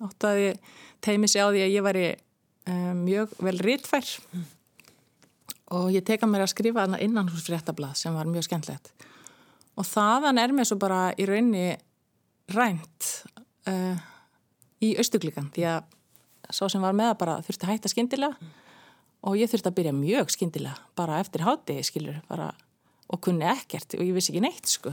áttaði 0.00 0.54
teimi 1.04 1.28
sig 1.28 1.44
á 1.44 1.52
því 1.52 1.64
að 1.66 1.74
ég 1.74 1.84
væri 1.84 2.06
um, 2.70 3.02
mjög 3.04 3.34
vel 3.44 3.58
rítfær 3.60 4.08
og 5.74 5.90
ég 5.92 6.04
teka 6.06 6.28
mér 6.28 6.46
að 6.46 6.54
skrifa 6.54 6.84
þarna 6.84 7.02
innan 7.04 7.28
hús 7.32 7.44
fréttablað 7.46 7.96
sem 8.00 8.16
var 8.16 8.28
mjög 8.30 8.46
skemmtlegt 8.48 8.92
og 9.74 9.86
þaðan 9.88 10.40
er 10.40 10.54
mér 10.54 10.68
svo 10.68 10.78
bara 10.80 11.08
í 11.18 11.26
raunni 11.28 11.74
rænt 12.54 13.10
uh, 13.68 13.96
í 14.84 14.94
austuglikan 15.00 15.50
því 15.54 15.68
að 15.74 16.52
sá 16.52 16.66
sem 16.68 16.84
var 16.84 16.96
með 16.96 17.12
það 17.12 17.20
bara 17.24 17.38
þurfti 17.46 17.66
að 17.66 17.72
hætta 17.74 17.92
skyndilega 17.92 18.52
og 19.24 19.38
ég 19.40 19.50
þurfti 19.50 19.70
að 19.70 19.78
byrja 19.78 19.94
mjög 19.96 20.32
skyndilega 20.34 20.76
bara 20.98 21.20
eftir 21.22 21.44
hátegi 21.46 21.84
skilur 21.88 22.20
bara, 22.28 22.50
og 23.08 23.22
kunni 23.24 23.46
ekkert 23.48 23.96
og 23.98 24.04
ég 24.04 24.14
vissi 24.16 24.32
ekki 24.34 24.44
neitt 24.44 24.68
sko 24.68 24.92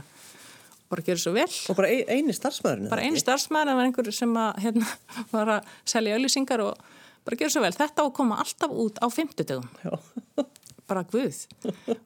bara 0.92 1.04
gera 1.08 1.22
svo 1.22 1.32
vel 1.36 1.48
Og 1.72 1.78
bara 1.78 1.88
ein, 1.92 2.04
eini 2.12 2.36
starfsmæðurinn? 2.36 2.90
bara 2.92 3.06
einu 3.08 3.20
starfsmæður, 3.22 3.72
það 3.72 3.78
var 3.80 3.88
einhver 3.88 4.12
sem 4.16 4.34
að, 4.42 4.50
hérna, 4.66 4.90
var 5.36 5.54
að 5.58 5.70
selja 5.88 6.18
auðlýsingar 6.18 6.64
og 6.66 6.82
bara 7.28 7.38
gera 7.40 7.54
svo 7.54 7.62
vel. 7.64 7.72
Þetta 7.78 8.04
á 8.04 8.06
að 8.08 8.16
koma 8.18 8.40
alltaf 8.42 8.74
út 8.84 9.00
á 9.00 9.08
fimmtudögum. 9.14 9.68
Já. 9.86 9.94
Bara 10.92 11.04
guð. 11.08 11.38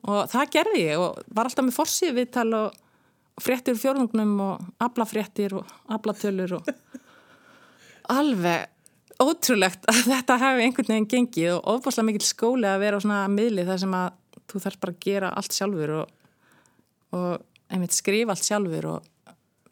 Og 0.05 0.19
það 0.29 0.49
gerði 0.53 0.81
ég 0.83 1.01
og 1.01 1.21
var 1.33 1.47
alltaf 1.47 1.65
með 1.65 1.77
forsýðu 1.79 2.17
viðtal 2.19 2.49
og, 2.59 2.75
fréttir 3.41 3.75
fjórðungnum 3.79 4.35
og 4.45 4.67
aflafréttir 4.85 5.55
og 5.57 5.71
aflatölur 5.91 6.53
og 6.59 6.69
alveg 8.19 8.69
ótrúlegt 9.21 9.87
að 9.91 10.01
þetta 10.11 10.37
hefði 10.41 10.67
einhvern 10.67 10.91
veginn 10.91 11.09
gengið 11.11 11.51
og 11.55 11.73
ofbáslega 11.75 12.09
mikil 12.09 12.27
skóli 12.27 12.69
að 12.69 12.81
vera 12.83 12.99
á 12.99 13.03
svona 13.03 13.19
miðli 13.31 13.65
þar 13.67 13.81
sem 13.83 13.97
að 13.97 14.07
þú 14.45 14.61
þarf 14.65 14.81
bara 14.81 14.95
að 14.95 15.03
gera 15.05 15.33
allt 15.39 15.55
sjálfur 15.55 15.93
og, 16.01 16.15
og 17.17 17.29
einmitt 17.73 17.95
skrifa 17.95 18.35
allt 18.35 18.47
sjálfur 18.47 18.89
og 18.93 19.11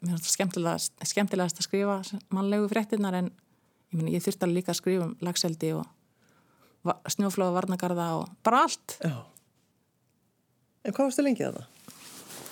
mér 0.04 0.16
finnst 0.16 0.28
það 0.28 0.36
skemmtilegast, 0.36 0.96
skemmtilegast 1.10 1.60
að 1.60 1.68
skrifa 1.68 1.98
mannlegu 2.34 2.70
fréttinnar 2.72 3.18
en 3.20 3.30
ég, 3.30 3.98
meni, 3.98 4.16
ég 4.16 4.24
þurfti 4.24 4.46
alveg 4.46 4.60
líka 4.60 4.74
að 4.74 4.80
skrifa 4.80 5.08
um 5.08 5.14
lagseldi 5.24 5.72
og 5.76 5.86
snjóflóða 7.08 7.54
varnagarða 7.54 8.08
og 8.18 8.32
bara 8.44 8.64
allt. 8.66 8.98
Já. 9.00 9.22
En 10.84 10.92
hvað 10.92 11.06
varstu 11.08 11.24
lengið 11.24 11.46
þarna? 11.48 11.68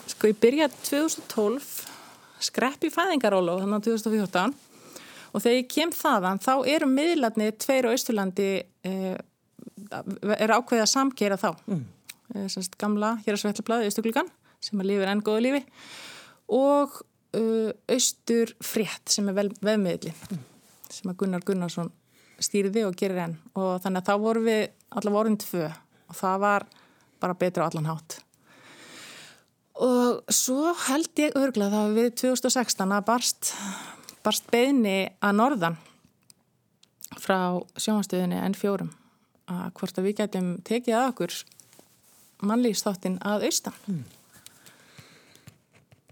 Sko 0.09 0.31
ég 0.31 0.39
byrjaði 0.41 0.79
2012 0.89 1.67
skrepp 2.43 2.87
í 2.87 2.91
fæðingarólu 2.93 3.59
þannig 3.61 3.83
að 3.83 3.89
2014 3.91 4.55
og 5.33 5.43
þegar 5.43 5.59
ég 5.59 5.71
kem 5.73 5.93
þaðan 5.97 6.41
þá 6.43 6.53
eru 6.75 6.89
miðlarni 6.91 7.51
tveir 7.61 7.89
á 7.89 7.95
Östurlandi 7.95 8.51
eh, 8.87 9.17
er 9.93 10.55
ákveðið 10.55 10.85
að 10.85 10.93
samkeira 10.93 11.41
þá 11.41 11.51
mm. 11.67 11.83
Sannst, 12.49 12.79
gamla 12.81 13.19
hér 13.27 13.37
að 13.37 13.43
svetlablaði 13.43 13.91
Östurglíkan 13.91 14.31
sem 14.63 14.81
að 14.81 14.89
lifir 14.89 15.11
enn 15.13 15.25
góðu 15.25 15.43
lífi 15.45 15.63
og 16.53 16.95
uh, 17.37 17.73
Östur 17.93 18.55
frétt 18.65 19.13
sem 19.13 19.29
er 19.29 19.37
vel, 19.37 19.51
veðmiðli 19.61 20.15
mm. 20.15 20.43
sem 20.89 21.13
að 21.13 21.19
Gunnar 21.21 21.45
Gunnarsson 21.45 21.93
stýriði 22.43 22.87
og 22.89 22.97
gerir 22.99 23.27
enn 23.27 23.37
og 23.53 23.83
þannig 23.85 24.01
að 24.01 24.09
þá 24.09 24.25
vorum 24.25 24.49
við 24.49 24.63
allavega 24.93 25.19
vorum 25.19 25.41
tvö 25.45 25.67
og 25.69 26.19
það 26.19 26.45
var 26.47 26.69
bara 27.23 27.39
betra 27.39 27.67
á 27.67 27.69
allan 27.69 27.91
hátt 27.93 28.23
Og 29.83 30.21
svo 30.29 30.75
held 30.87 31.17
ég 31.19 31.37
örglega 31.39 31.73
það 31.73 31.95
við 31.97 32.09
2016 32.21 32.93
að 32.93 33.07
barst, 33.09 33.53
barst 34.25 34.49
beðni 34.53 34.97
að 35.23 35.39
norðan 35.39 35.79
frá 37.21 37.39
sjónastöðinni 37.77 38.41
N4 38.49 38.89
að 39.53 39.71
hvort 39.79 39.99
að 39.99 40.09
við 40.09 40.19
getum 40.23 40.51
tekið 40.65 40.99
að 40.99 41.09
okkur 41.13 41.39
mannlýfsþáttin 42.43 43.19
að 43.27 43.47
austan. 43.49 43.77
Mm. 43.87 44.03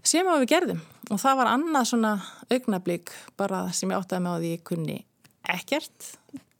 Sem 0.01 0.27
að 0.29 0.43
við 0.43 0.51
gerðum 0.53 0.81
og 1.11 1.19
það 1.21 1.37
var 1.41 1.51
annað 1.51 1.89
svona 1.91 2.13
augnablík 2.51 3.11
bara 3.39 3.65
sem 3.75 3.91
ég 3.91 3.99
áttaði 3.99 4.25
með 4.25 4.43
því 4.43 4.51
ég 4.53 4.65
kunni 4.67 4.97
ekkert 5.51 6.09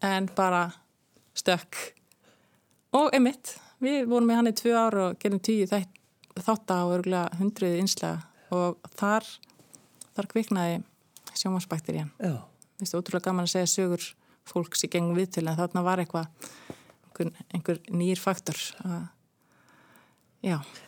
en 0.05 0.29
bara 0.35 0.67
stökk. 1.37 1.77
Og 2.97 3.13
einmitt, 3.15 3.55
við 3.79 4.09
vorum 4.09 4.27
með 4.27 4.41
hann 4.41 4.51
í 4.51 4.57
tvö 4.59 4.75
ár 4.75 4.97
og 5.05 5.19
gerum 5.21 5.41
tíu 5.43 5.67
þátt 5.69 6.73
á 6.73 6.79
örgulega 6.83 7.39
hundruð 7.39 7.77
einslega 7.79 8.19
og 8.51 8.81
þar, 8.99 9.27
þar 10.17 10.29
kviknaði 10.33 10.81
sjómasbakterían. 11.37 12.11
Já. 12.19 12.35
Þú 12.77 12.83
veist, 12.85 12.95
ótrúlega 12.97 13.27
gaman 13.29 13.45
að 13.45 13.53
segja 13.55 13.69
sögur 13.71 14.05
fólks 14.51 14.83
í 14.85 14.89
gengum 14.91 15.15
viðtölu 15.19 15.51
en 15.51 15.57
þarna 15.59 15.83
var 15.85 16.01
eitthvað 16.01 16.27
einhver, 17.11 17.31
einhver 17.53 17.79
nýr 17.93 18.19
faktor. 18.19 18.57
að- 18.83 19.09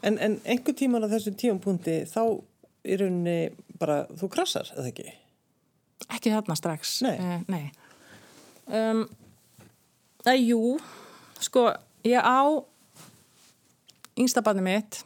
En, 0.01 0.17
en 0.17 0.39
einhver 0.45 0.73
tíman 0.73 1.03
á 1.05 1.07
þessum 1.11 1.35
tíumpunkti 1.37 1.99
þá 2.09 2.41
í 2.83 2.95
rauninni 2.97 3.53
bara 3.79 4.05
þú 4.09 4.29
krassar, 4.33 4.71
eða 4.75 4.89
ekki? 4.89 5.11
ekki 6.09 6.31
þarna 6.33 6.55
strax. 6.57 7.01
Nei. 7.05 7.17
Eh, 7.17 7.43
nei. 7.47 7.71
Um, 8.67 9.03
að, 10.25 10.39
jú, 10.49 10.79
sko, 11.39 11.67
ég 12.03 12.17
á 12.19 12.41
yngsta 14.17 14.41
barni 14.43 14.61
mitt 14.65 15.03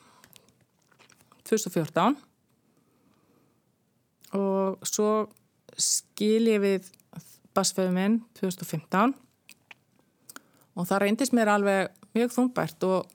2014 1.44 2.16
og 4.36 4.84
svo 4.88 5.28
skil 5.78 6.50
ég 6.50 6.64
við 6.64 6.90
basföðu 7.56 7.94
minn 7.96 8.20
2015 8.40 9.16
og 10.78 10.86
það 10.88 11.02
reyndist 11.04 11.36
mér 11.36 11.54
alveg 11.54 11.94
mjög 12.18 12.34
þungbært 12.36 12.86
og 12.88 13.14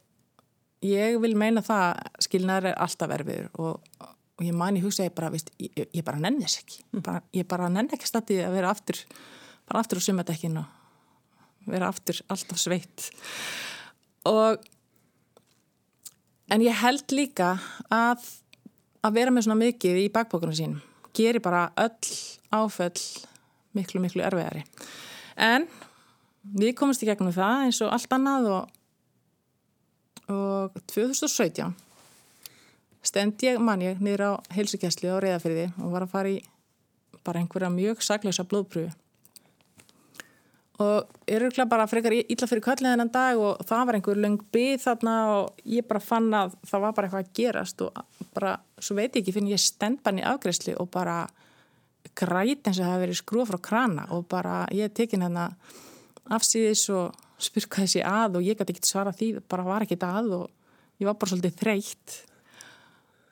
ég 0.86 1.18
vil 1.22 1.34
meina 1.38 1.62
það 1.64 2.02
skilnaður 2.26 2.72
er 2.72 2.80
alltaf 2.82 3.14
erfiður 3.14 3.48
og, 3.62 4.02
og 4.02 4.44
ég 4.46 4.56
man 4.56 4.78
í 4.78 4.82
hugsa 4.82 5.06
ég 5.06 5.14
bara, 5.14 5.30
veist, 5.34 5.52
ég, 5.62 5.86
ég 5.92 6.04
bara 6.06 6.20
nenni 6.22 6.46
þess 6.46 6.62
ekki. 6.62 6.82
Bara, 6.98 7.22
ég 7.36 7.48
bara 7.48 7.70
nenni 7.70 7.94
ekki 7.94 8.10
stattið 8.10 8.44
að 8.48 8.56
vera 8.58 8.72
aftur 8.74 8.98
bara 9.68 9.82
aftur 9.82 10.02
á 10.02 10.06
sumadekkin 10.08 10.58
og 10.58 11.70
vera 11.70 11.90
aftur 11.92 12.18
alltaf 12.32 12.58
sveitt. 12.58 13.10
Og 14.26 14.58
en 16.52 16.64
ég 16.64 16.82
held 16.82 17.14
líka 17.14 17.54
að 17.92 18.26
að 19.02 19.16
vera 19.18 19.34
með 19.34 19.48
svona 19.48 19.62
mikið 19.62 20.04
í 20.04 20.10
bakbókunum 20.14 20.54
sínum 20.54 20.82
gerir 21.16 21.42
bara 21.44 21.70
öll 21.80 22.12
áföll 22.52 23.00
miklu, 23.76 24.00
miklu 24.02 24.24
erfiðari. 24.24 24.64
En 25.36 25.66
við 26.58 26.74
komumst 26.78 27.02
í 27.04 27.08
gegnum 27.08 27.34
það 27.34 27.66
eins 27.66 27.80
og 27.84 27.92
allt 27.94 28.16
annað 28.16 28.48
og 28.52 28.78
og 30.32 30.76
2017 30.92 31.74
stend 33.02 33.42
ég, 33.42 33.58
man 33.58 33.82
ég, 33.82 33.98
niður 34.00 34.22
á 34.22 34.32
heilsugjæslu 34.54 35.10
á 35.10 35.18
reyðafyrði 35.22 35.68
og 35.82 35.94
var 35.94 36.06
að 36.06 36.12
fara 36.12 36.30
í 36.30 36.38
bara 37.26 37.42
einhverja 37.42 37.70
mjög 37.74 38.04
saklausa 38.06 38.46
blóðpröfu 38.46 38.92
og 40.82 41.30
eru 41.30 41.50
bara 41.70 41.86
frekar 41.90 42.14
illa 42.16 42.48
fyrir 42.48 42.64
köllið 42.64 42.92
þennan 42.92 43.12
dag 43.14 43.40
og 43.40 43.62
það 43.68 43.84
var 43.88 43.98
einhver 43.98 44.20
löng 44.24 44.40
byð 44.54 44.82
þarna 44.84 45.14
og 45.36 45.62
ég 45.76 45.86
bara 45.88 46.02
fann 46.02 46.28
að 46.34 46.56
það 46.68 46.84
var 46.84 46.96
bara 46.96 47.08
eitthvað 47.08 47.24
að 47.24 47.32
gerast 47.38 47.84
og 47.86 48.26
bara, 48.34 48.56
svo 48.78 48.96
veit 48.98 49.14
ég 49.14 49.22
ekki, 49.22 49.34
finn 49.36 49.50
ég 49.50 49.62
stend 49.62 50.02
bara 50.02 50.20
í 50.20 50.26
afgreðsli 50.32 50.76
og 50.82 50.90
bara 50.92 51.20
græt 52.18 52.66
eins 52.66 52.78
og 52.78 52.82
það 52.82 52.92
hefði 52.92 53.04
verið 53.06 53.20
skrúa 53.20 53.48
frá 53.48 53.60
krana 53.68 54.08
og 54.16 54.26
bara 54.30 54.56
ég 54.74 54.92
tekin 54.96 55.24
hérna 55.24 55.52
afsýðis 56.32 56.88
og 56.94 57.22
spyrka 57.42 57.82
þessi 57.82 58.02
að 58.06 58.38
og 58.38 58.46
ég 58.46 58.58
gæti 58.58 58.76
ekkert 58.76 58.90
svara 58.90 59.14
því, 59.16 59.32
bara 59.50 59.66
var 59.66 59.86
ekkert 59.86 60.04
að 60.06 60.34
og 60.40 60.44
ég 61.00 61.08
var 61.08 61.18
bara 61.18 61.32
svolítið 61.32 61.56
þreytt. 61.62 62.18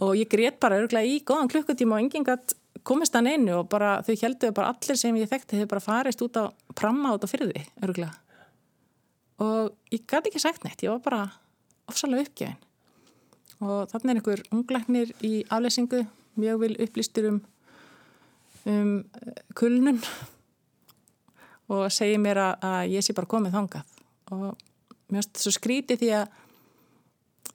Og 0.01 0.17
ég 0.17 0.31
grét 0.33 0.57
bara 0.63 0.81
örgulega 0.81 1.07
í 1.07 1.21
góðan 1.27 1.51
klukkutíma 1.53 1.99
og 1.99 2.03
enginn 2.03 2.27
gætt 2.27 2.57
komist 2.87 3.15
hann 3.15 3.29
einu 3.29 3.61
og 3.61 3.69
bara 3.71 3.99
þau 4.07 4.15
helduðu 4.17 4.57
bara 4.57 4.73
allir 4.73 4.99
sem 4.99 5.17
ég 5.21 5.31
þekkti 5.31 5.61
þau 5.61 5.71
bara 5.75 5.85
farist 5.85 6.23
út 6.25 6.39
á 6.41 6.45
pramma 6.79 7.15
á 7.15 7.17
fyrði, 7.27 7.65
örgulega 7.83 8.15
og 9.41 9.73
ég 9.93 10.05
gæti 10.05 10.29
ekki 10.31 10.43
sagt 10.43 10.65
neitt 10.65 10.83
ég 10.85 10.93
var 10.93 11.05
bara 11.05 11.23
ofsalega 11.91 12.27
uppgjöðin 12.29 12.59
og 13.61 13.89
þannig 13.93 14.11
er 14.11 14.19
einhver 14.21 14.43
ungleiknir 14.55 15.15
í 15.25 15.33
afleysingu 15.49 16.05
mjög 16.41 16.61
vil 16.65 16.77
upplýstur 16.87 17.31
um 17.31 17.41
um 18.69 18.93
kulnun 19.57 20.01
og 21.71 21.87
segir 21.93 22.21
mér 22.21 22.41
að, 22.43 22.67
að 22.67 22.95
ég 22.97 23.07
sé 23.07 23.15
bara 23.17 23.31
komið 23.31 23.57
þangað. 23.57 23.97
Og 24.35 24.45
mér 25.11 25.21
finnst 25.21 25.31
þetta 25.31 25.45
svo 25.45 25.55
skrítið 25.55 26.03
því 26.03 26.13
að 26.19 26.39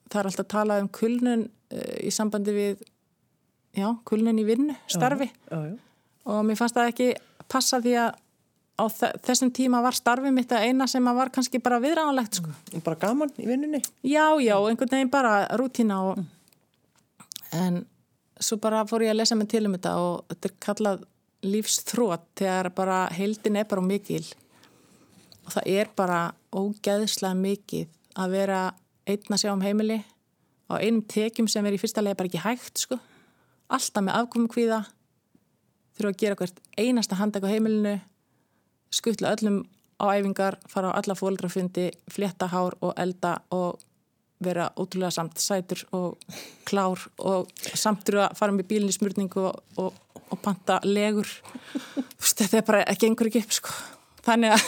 það 0.05 0.19
er 0.19 0.29
alltaf 0.29 0.45
að 0.45 0.51
tala 0.55 0.79
um 0.81 0.91
kulnun 0.99 1.47
uh, 1.47 1.95
í 1.99 2.11
sambandi 2.13 2.55
við 2.55 2.83
já, 3.75 3.89
kulnun 4.07 4.41
í 4.41 4.47
vinnu, 4.47 4.75
starfi. 4.91 5.29
Já, 5.51 5.57
já, 5.71 5.75
og 6.31 6.45
mér 6.47 6.59
fannst 6.59 6.77
það 6.77 6.93
ekki 6.93 7.09
passa 7.51 7.81
því 7.83 7.97
að 8.05 8.21
á 8.75 8.83
þessum 9.23 9.51
tíma 9.55 9.79
var 9.83 9.95
starfið 9.95 10.33
mitt 10.35 10.51
að 10.51 10.67
eina 10.67 10.87
sem 10.91 11.05
var 11.17 11.31
kannski 11.33 11.61
bara 11.63 11.79
viðræðanlegt 11.83 12.39
sko. 12.41 12.51
mm. 12.51 12.83
Bara 12.83 12.99
gaman 12.99 13.33
í 13.39 13.47
vinnunni? 13.47 13.81
Já, 14.03 14.35
já, 14.43 14.55
einhvern 14.59 14.91
veginn 14.91 15.11
bara 15.11 15.35
rútina 15.55 16.01
og 16.09 16.23
en 17.55 17.85
svo 18.39 18.57
bara 18.59 18.83
fór 18.87 19.05
ég 19.05 19.13
að 19.13 19.21
lesa 19.21 19.37
mig 19.39 19.47
til 19.51 19.65
um 19.67 19.75
þetta 19.77 19.93
og 20.01 20.25
þetta 20.31 20.49
er 20.49 20.55
kallað 20.67 21.05
lífsþrótt 21.45 22.25
þegar 22.41 22.71
bara 22.75 22.97
heildin 23.15 23.59
er 23.61 23.69
bara 23.69 23.85
mikil 23.85 24.23
og 25.45 25.53
það 25.53 25.69
er 25.75 25.91
bara 25.95 26.19
ógeðslega 26.55 27.37
mikið 27.37 27.87
að 28.19 28.35
vera 28.35 28.59
einn 29.05 29.35
að 29.35 29.41
sjá 29.43 29.51
um 29.53 29.63
heimili 29.63 30.01
á 30.67 30.73
einum 30.81 31.03
tekjum 31.05 31.47
sem 31.51 31.65
er 31.65 31.77
í 31.77 31.79
fyrsta 31.79 32.03
lega 32.03 32.17
bara 32.17 32.31
ekki 32.31 32.43
hægt 32.43 32.85
sko 32.87 32.99
alltaf 33.69 34.03
með 34.03 34.19
afkomum 34.19 34.51
kvíða 34.51 34.81
þurfa 35.95 36.11
að 36.11 36.19
gera 36.23 36.39
hvert 36.39 36.61
einasta 36.81 37.19
handæk 37.19 37.45
á 37.45 37.53
heimilinu 37.53 37.95
skuttla 38.95 39.33
öllum 39.35 39.63
á 39.99 40.05
æfingar, 40.15 40.59
fara 40.67 40.91
á 40.91 40.97
alla 40.99 41.15
fólkrafundi 41.15 41.89
flétta 42.11 42.49
hár 42.51 42.75
og 42.81 42.95
elda 42.97 43.37
og 43.51 43.79
vera 44.43 44.69
ótrúlega 44.75 45.11
samt 45.11 45.39
sætur 45.39 45.85
og 45.95 46.17
klár 46.67 46.99
og 47.17 47.51
samtur 47.73 48.25
að 48.25 48.37
fara 48.39 48.55
með 48.55 48.67
bílinni 48.71 48.95
smurningu 48.95 49.45
og, 49.47 49.61
og, 49.77 49.93
og 50.29 50.41
panta 50.43 50.81
legur. 50.83 51.29
Þetta 52.19 52.59
er 52.59 52.67
bara 52.67 52.83
ekki 52.91 53.07
einhverju 53.07 53.31
ekki 53.31 53.45
upp 53.45 53.55
sko 53.59 53.94
þannig 54.25 54.55
að 54.55 54.65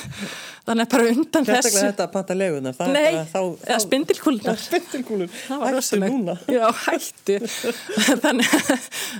þannig 0.67 0.84
að 0.84 0.91
bara 0.91 1.12
undan 1.13 1.46
Sérstaklega 1.48 1.63
þessu. 1.63 1.84
þetta 1.86 2.06
að 2.06 2.12
panta 2.12 2.36
legunar 2.36 2.80
Nei, 2.91 3.13
eða 3.15 3.78
spindilkúlunar 3.80 4.60
Spindilkúlur, 4.60 5.38
hættu 5.48 6.00
núna. 6.02 6.36
Já, 6.52 6.65
hættu. 6.84 7.38
Þannig, 8.26 8.52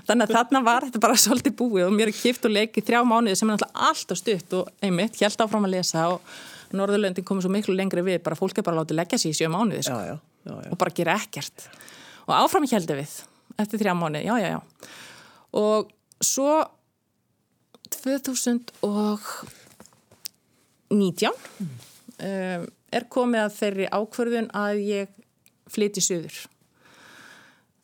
þannig 0.10 0.26
að 0.26 0.34
þarna 0.36 0.62
var 0.68 0.88
þetta 0.90 1.02
bara 1.06 1.18
svolítið 1.26 1.56
búið 1.62 1.88
og 1.88 1.96
mér 1.96 2.12
er 2.12 2.18
kipt 2.18 2.48
og 2.50 2.54
leikið 2.54 2.88
þrjá 2.90 3.02
mánuði 3.08 3.40
sem 3.40 3.54
er 3.54 3.66
alltaf 3.72 4.20
stutt 4.20 4.56
og 4.60 4.72
einmitt, 4.84 5.20
held 5.24 5.44
áfram 5.48 5.68
að 5.70 5.76
lesa 5.78 6.08
og 6.18 6.38
Norðurlöndin 6.76 7.24
komið 7.24 7.46
svo 7.46 7.52
miklu 7.54 7.76
lengri 7.80 8.04
við 8.04 8.18
bara 8.26 8.36
fólk 8.36 8.58
er 8.60 8.66
bara 8.68 8.82
látið 8.82 9.00
leggja 9.00 9.22
sér 9.22 9.32
í 9.32 9.38
sjö 9.40 9.48
mánuði 9.54 9.86
sko, 9.88 10.00
já, 10.04 10.18
já, 10.18 10.52
já, 10.52 10.72
og 10.74 10.80
bara 10.82 10.92
gera 10.98 11.16
ekkert. 11.16 11.70
Og 12.28 12.34
áfram 12.36 12.68
heldur 12.68 13.00
við 13.00 13.14
eftir 13.56 13.80
þrjá 13.80 13.94
mánuði, 13.96 14.26
já, 14.28 14.36
já, 14.44 14.50
já. 14.58 14.90
Og 15.56 15.94
svo 16.20 16.58
2000 18.04 18.76
og 18.84 19.32
19 20.94 21.32
mm. 21.60 22.68
er 22.96 23.08
komið 23.12 23.44
að 23.44 23.56
þeirri 23.58 23.88
ákverðun 23.92 24.52
að 24.56 24.84
ég 24.88 25.16
flyti 25.72 26.04
söður. 26.04 26.38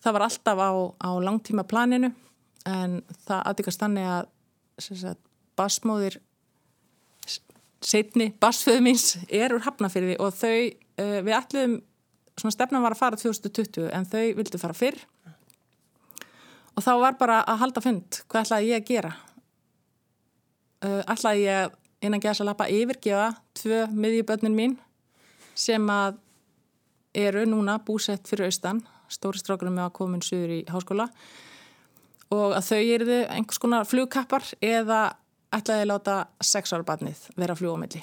Það 0.03 0.15
var 0.17 0.25
alltaf 0.27 0.61
á, 0.63 0.71
á 0.99 1.11
langtíma 1.23 1.65
planinu 1.67 2.11
en 2.67 3.01
það 3.25 3.41
aðdekast 3.49 3.83
þannig 3.83 4.07
að 4.07 4.29
sagt, 4.83 5.19
basmóðir 5.59 6.19
setni 7.83 8.29
basföðu 8.41 8.83
míns 8.85 9.17
er 9.27 9.53
úr 9.55 9.63
hafnafyrði 9.65 10.15
og 10.23 10.31
þau, 10.37 10.71
uh, 11.03 11.19
við 11.25 11.35
ætlum, 11.37 11.75
svona 12.39 12.55
stefnan 12.55 12.83
var 12.85 12.95
að 12.95 13.01
fara 13.01 13.19
2020 13.19 13.89
en 13.93 14.07
þau 14.09 14.23
vildu 14.39 14.61
fara 14.61 14.77
fyrr 14.77 14.99
og 16.73 16.81
þá 16.81 16.93
var 17.03 17.17
bara 17.19 17.41
að 17.45 17.61
halda 17.61 17.83
fund, 17.83 18.21
hvað 18.31 18.47
ætlaði 18.47 18.71
ég 18.71 18.81
að 18.81 18.89
gera? 18.89 19.13
Uh, 20.83 21.01
ætlaði 21.11 21.45
ég 21.45 21.75
innan 22.03 22.21
gæsa 22.21 22.45
lappa 22.45 22.67
yfirgefa 22.71 23.31
tvö 23.57 23.85
miðjuböndin 23.95 24.55
mín 24.57 24.75
sem 25.55 25.89
að 25.89 26.19
eru 27.13 27.45
núna 27.47 27.77
búsett 27.85 28.27
fyrir 28.27 28.49
austan, 28.49 28.81
stóri 29.11 29.39
strákurum 29.39 29.75
með 29.77 29.87
að 29.87 29.97
komin 29.99 30.23
suður 30.25 30.55
í 30.55 30.61
háskóla. 30.69 31.07
Og 32.33 32.55
að 32.57 32.69
þau 32.69 32.79
eruðu 32.81 33.19
einhvers 33.29 33.61
konar 33.61 33.85
flugkappar 33.85 34.47
eða 34.63 35.01
ætlaði 35.53 35.85
að 35.85 35.91
láta 35.91 36.15
sexárabarnið 36.41 37.27
vera 37.37 37.55
fljóamilli. 37.55 38.01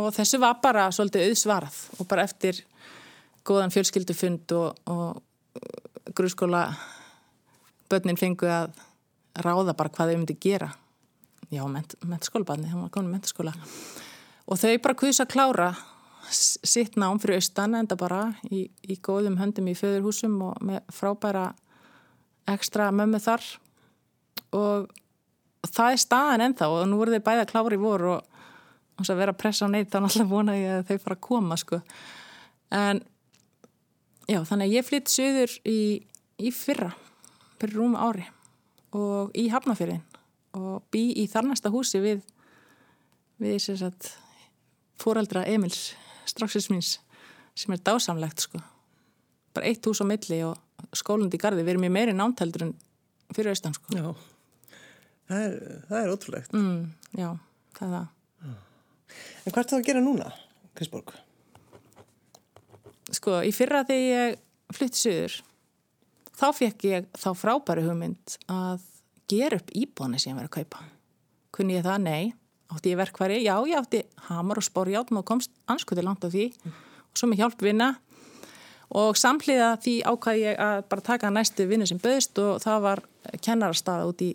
Og 0.00 0.08
þessu 0.16 0.40
var 0.40 0.56
bara 0.64 0.86
svolítið 0.94 1.28
auðsvarað 1.28 1.80
og 2.00 2.08
bara 2.08 2.24
eftir 2.24 2.62
góðan 3.44 3.74
fjölskyldufund 3.74 4.54
og, 4.56 4.78
og 4.88 6.14
gruðskóla 6.16 6.64
börnin 7.92 8.16
fengu 8.16 8.48
að 8.48 8.72
ráða 9.44 9.76
bara 9.76 9.92
hvað 9.92 10.12
þau 10.12 10.16
myndi 10.22 10.38
gera 10.40 10.70
já, 11.52 11.62
mentaskólabarni, 11.68 12.70
hann 12.72 12.86
var 12.86 12.92
komin 12.92 13.12
mentaskóla. 13.12 13.52
Og 14.48 14.58
þau 14.58 14.76
bara 14.82 14.98
kvisa 14.98 15.26
að 15.26 15.34
klára 15.34 15.68
sitt 16.32 16.96
nám 16.96 17.20
fyrir 17.20 17.40
austan 17.40 17.76
enda 17.76 17.96
bara 17.98 18.22
í, 18.48 18.64
í 18.88 18.96
góðum 19.04 19.36
höndum 19.40 19.68
í 19.68 19.76
föðurhúsum 19.76 20.38
og 20.46 20.62
með 20.64 20.80
frábæra 20.94 21.50
ekstra 22.48 22.88
mömmu 22.94 23.20
þar. 23.22 23.44
Og, 24.56 24.88
það 25.68 25.94
er 25.94 26.02
staðan 26.02 26.44
ennþá 26.48 26.68
og 26.72 26.84
nú 26.88 26.98
voru 27.00 27.14
þau 27.14 27.26
bæða 27.28 27.48
klári 27.50 27.78
í 27.78 27.82
voru 27.82 28.14
og, 28.16 28.40
og 28.98 29.06
svo 29.06 29.14
að 29.14 29.22
vera 29.22 29.34
að 29.34 29.40
pressa 29.42 29.68
á 29.68 29.72
neitt 29.72 29.92
þá 29.92 30.00
náttúrulega 30.00 30.32
vona 30.32 30.58
ég 30.58 30.78
að 30.78 30.86
þau 30.88 31.04
fara 31.04 31.18
að 31.18 31.24
koma 31.28 31.58
sko. 31.60 31.80
En 32.72 33.02
já, 34.30 34.40
þannig 34.40 34.64
að 34.64 34.76
ég 34.78 34.88
flytt 34.88 35.12
söður 35.12 35.58
í, 35.68 35.80
í 36.40 36.54
fyrra 36.54 36.94
fyrir 37.60 37.76
rúm 37.78 37.98
ári 37.98 38.24
og 38.96 39.30
í 39.38 39.46
Hafnafjörðin 39.52 40.02
og 40.58 40.84
bý 40.92 41.08
í 41.22 41.26
þarnasta 41.30 41.72
húsi 41.72 42.00
við 42.02 42.22
við 43.42 43.58
sagt, 43.62 44.12
fóraldra 45.00 45.44
Emils 45.50 45.92
straxins 46.28 46.68
míns 46.70 46.92
sem 47.58 47.74
er 47.74 47.82
dásamlegt 47.84 48.44
sko. 48.44 48.60
Bara 49.52 49.68
eitt 49.68 49.84
hús 49.84 50.00
á 50.00 50.06
milli 50.08 50.38
og 50.46 50.56
skólandi 50.96 51.36
í 51.36 51.42
gardi 51.42 51.64
við 51.64 51.74
erum 51.74 51.88
í 51.88 51.92
meiri 51.92 52.14
námtældur 52.16 52.68
en 52.68 52.74
fyrir 53.34 53.52
austan 53.52 53.74
sko. 53.76 53.96
Já, 53.96 54.06
það 55.28 55.44
er, 55.48 55.58
það 55.88 55.98
er 55.98 56.12
ótrúlegt. 56.14 56.54
Mm, 56.56 56.86
Já, 57.18 57.28
það 57.76 57.88
er 57.88 57.94
það. 57.98 58.08
En 59.42 59.52
hvað 59.52 59.62
er 59.62 59.70
það 59.72 59.78
að 59.78 59.86
gera 59.88 60.04
núna, 60.04 60.30
Krisborg? 60.78 61.12
Sko, 63.12 63.40
í 63.44 63.50
fyrra 63.52 63.82
þegar 63.88 64.30
ég 64.32 64.38
flytti 64.72 65.02
söður 65.02 65.34
þá 66.38 66.46
fekk 66.56 66.86
ég 66.88 67.08
þá 67.18 67.28
frábæri 67.36 67.84
hugmynd 67.84 68.36
að 68.50 68.86
gera 69.32 69.58
upp 69.58 69.72
íbúðinu 69.72 70.20
sem 70.20 70.32
ég 70.32 70.38
verið 70.38 70.52
að 70.52 70.56
kaupa. 70.60 70.86
Kunni 71.52 71.76
ég 71.78 71.84
það? 71.86 72.06
Nei. 72.06 72.32
Átti 72.72 72.92
ég 72.92 73.00
verkværi? 73.00 73.42
Já, 73.44 73.56
ég 73.68 73.76
átti 73.76 74.04
hamar 74.28 74.60
og 74.60 74.64
spórjátt 74.64 75.12
og 75.12 75.26
komst 75.28 75.52
anskuði 75.68 76.04
langt 76.06 76.24
á 76.24 76.28
því 76.32 76.48
mm. 76.52 76.78
og 77.10 77.20
svo 77.20 77.28
með 77.28 77.42
hjálp 77.42 77.64
vinna 77.64 77.90
og 78.92 79.16
samhliða 79.16 79.74
því 79.82 79.98
ákvæði 80.04 80.46
ég 80.46 80.58
að 80.60 80.78
bara 80.92 81.04
taka 81.04 81.32
næstu 81.32 81.66
vinnu 81.68 81.88
sem 81.88 82.00
böðist 82.00 82.38
og 82.42 82.62
það 82.64 82.86
var 82.86 83.02
kennarastaða 83.44 84.08
út 84.08 84.24
í, 84.24 84.30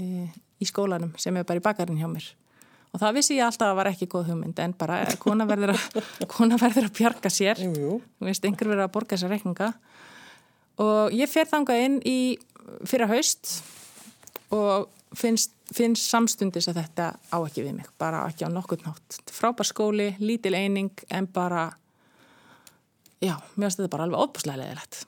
e, 0.00 0.28
í 0.60 0.68
skólanum 0.68 1.12
sem 1.20 1.36
er 1.36 1.48
bara 1.48 1.60
í 1.60 1.64
bakarinn 1.64 2.00
hjá 2.00 2.08
mér. 2.08 2.28
Og 2.90 3.02
það 3.02 3.18
vissi 3.20 3.36
ég 3.36 3.46
alltaf 3.46 3.68
að 3.68 3.70
það 3.70 3.78
var 3.78 3.90
ekki 3.92 4.08
góð 4.10 4.30
hugmynd 4.32 4.62
en 4.64 4.76
bara 4.78 5.02
kona 5.22 5.46
verður 5.46 5.74
að, 5.76 5.98
kona 6.34 6.58
verður 6.60 6.88
að 6.88 6.96
bjarga 6.96 7.32
sér. 7.32 7.60
Þú 7.60 8.00
veist, 8.26 8.46
einhver 8.46 8.72
verður 8.72 8.86
að 8.88 8.94
borga 8.96 9.14
þessa 9.14 9.30
rekninga. 9.30 9.68
Og 10.80 11.14
ég 11.14 11.30
fer 11.30 11.46
þangað 11.50 11.84
inn 11.84 12.00
í 12.08 12.18
fyrra 12.88 13.06
haust 13.12 13.60
og 14.56 14.88
finnst, 15.16 15.54
finnst 15.74 16.10
samstundis 16.10 16.68
að 16.70 16.82
þetta 16.82 17.06
á 17.30 17.38
ekki 17.38 17.64
við 17.66 17.76
mig, 17.80 17.88
bara 18.00 18.24
ekki 18.28 18.46
á 18.46 18.50
nokkur 18.52 18.82
nátt. 18.86 19.20
Frábær 19.34 19.68
skóli, 19.68 20.12
lítil 20.22 20.54
eining 20.58 20.92
en 21.10 21.28
bara, 21.30 21.68
já, 23.22 23.36
mér 23.56 23.68
finnst 23.68 23.82
þetta 23.82 23.94
bara 23.94 24.08
alveg 24.08 24.26
óbúslega 24.26 24.62
leðilegt 24.62 25.04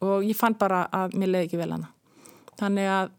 og 0.00 0.24
ég 0.24 0.36
fann 0.36 0.56
bara 0.56 0.86
að 0.96 1.16
mér 1.20 1.34
leði 1.34 1.48
ekki 1.50 1.60
vel 1.60 1.72
hana. 1.74 1.90
Þannig 2.60 2.86
að 2.88 3.10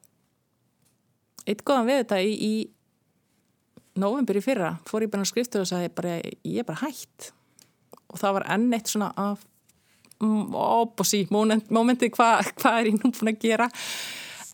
eitt 1.52 1.62
góðan 1.66 1.90
við 1.90 2.00
þetta 2.02 2.22
í, 2.26 2.32
í 2.34 4.02
november 4.02 4.38
í 4.38 4.44
fyrra 4.44 4.74
fór 4.88 5.06
ég 5.06 5.14
bara 5.14 5.26
á 5.26 5.30
skriftu 5.30 5.62
og 5.62 5.70
sagði 5.70 5.94
bara, 5.94 6.18
ég 6.48 6.62
er 6.64 6.68
bara 6.68 6.88
hætt 6.88 7.32
og 8.12 8.20
það 8.20 8.38
var 8.40 8.48
enn 8.56 8.68
eitt 8.76 8.92
svona 8.92 9.12
af 9.20 9.46
opposí 10.22 11.24
mómentið 11.32 12.12
hvað 12.14 12.52
hva 12.62 12.76
er 12.80 12.92
ég 12.92 12.98
nú 13.00 13.10
búin 13.10 13.32
að 13.32 13.40
gera 13.42 13.68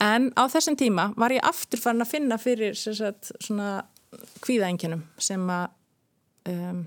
en 0.03 0.29
á 0.37 0.43
þessum 0.51 0.77
tíma 0.79 1.09
var 1.17 1.33
ég 1.35 1.45
aftur 1.45 1.81
farin 1.81 2.05
að 2.05 2.13
finna 2.13 2.37
fyrir 2.41 2.77
sagt, 2.77 3.31
svona 3.43 3.81
kvíðaengjönum 4.43 5.03
sem 5.21 5.43
að 5.51 5.67
um, 6.51 6.85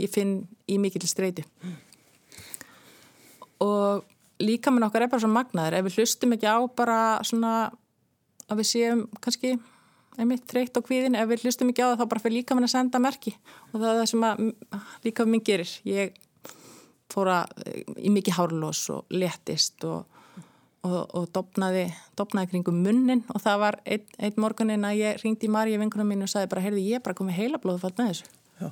ég 0.00 0.12
finn 0.12 0.36
í 0.70 0.78
mikill 0.80 1.04
streyti 1.08 1.44
og 3.62 4.06
líka 4.42 4.72
minn 4.72 4.86
okkar 4.86 5.06
er 5.06 5.12
bara 5.12 5.22
svona 5.22 5.38
magnaður. 5.40 5.78
Ef 5.78 5.86
við 5.86 6.00
hlustum 6.00 6.34
ekki 6.36 6.50
á 6.50 6.58
bara 6.76 6.98
svona 7.26 7.52
að 8.50 8.62
við 8.62 8.68
séum 8.72 9.04
kannski 9.22 9.54
einmitt 10.20 10.44
þreytt 10.50 10.76
á 10.76 10.80
kvíðin, 10.84 11.16
ef 11.16 11.28
við 11.30 11.46
hlustum 11.46 11.70
ekki 11.72 11.84
á 11.86 11.92
það 11.92 12.02
þá 12.02 12.06
bara 12.10 12.24
fyrir 12.24 12.38
líka 12.40 12.56
minn 12.56 12.68
að 12.68 12.74
senda 12.74 13.00
merki. 13.02 13.34
Og 13.70 13.78
það 13.78 13.88
er 13.92 14.00
það 14.00 14.10
sem 14.12 14.26
að 14.28 14.42
líka 15.06 15.28
minn 15.28 15.44
gerir. 15.46 15.74
Ég 15.88 16.18
fóra 17.12 17.42
í 17.96 18.12
mikið 18.12 18.38
hárlós 18.38 18.82
og 18.92 19.14
letist 19.14 19.84
og, 19.88 20.04
og, 20.86 21.00
og 21.14 21.28
dopnaði, 21.34 21.86
dopnaði 22.18 22.52
kringum 22.52 22.80
munnin 22.84 23.24
og 23.32 23.42
það 23.42 23.60
var 23.62 23.78
einn 23.84 24.06
ein 24.18 24.40
morgunin 24.42 24.86
að 24.88 24.98
ég 25.00 25.20
ringdi 25.22 25.48
í 25.48 25.52
Marja 25.52 25.80
vinkunum 25.82 26.08
mín 26.10 26.24
og 26.26 26.32
sagði 26.32 26.50
bara, 26.54 26.64
heyrði 26.64 26.86
ég 26.90 27.04
bara 27.04 27.18
komið 27.18 27.38
heila 27.38 27.60
blóðfald 27.62 28.00
með 28.00 28.10
þessu. 28.12 28.32
Já. 28.62 28.70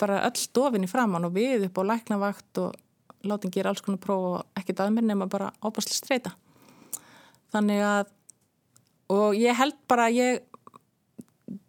bara 0.00 0.22
öll 0.26 0.46
dofinni 0.54 0.90
framann 0.90 1.26
og 1.28 1.34
við 1.34 1.66
upp 1.68 1.82
á 1.82 1.82
læknavakt 1.90 2.62
og 2.62 3.26
látum 3.26 3.52
gera 3.52 3.72
alls 3.72 3.82
konar 3.84 4.00
próf 4.02 4.28
og 4.30 4.60
ekkert 4.60 4.84
að 4.84 4.94
mér 4.96 5.10
nema 5.10 5.28
bara 5.30 5.50
ábærslega 5.60 5.98
streyta 5.98 6.32
þannig 7.52 7.82
að 7.84 8.14
og 9.10 9.34
ég 9.36 9.58
held 9.58 9.76
bara 9.90 10.06
ég 10.14 10.40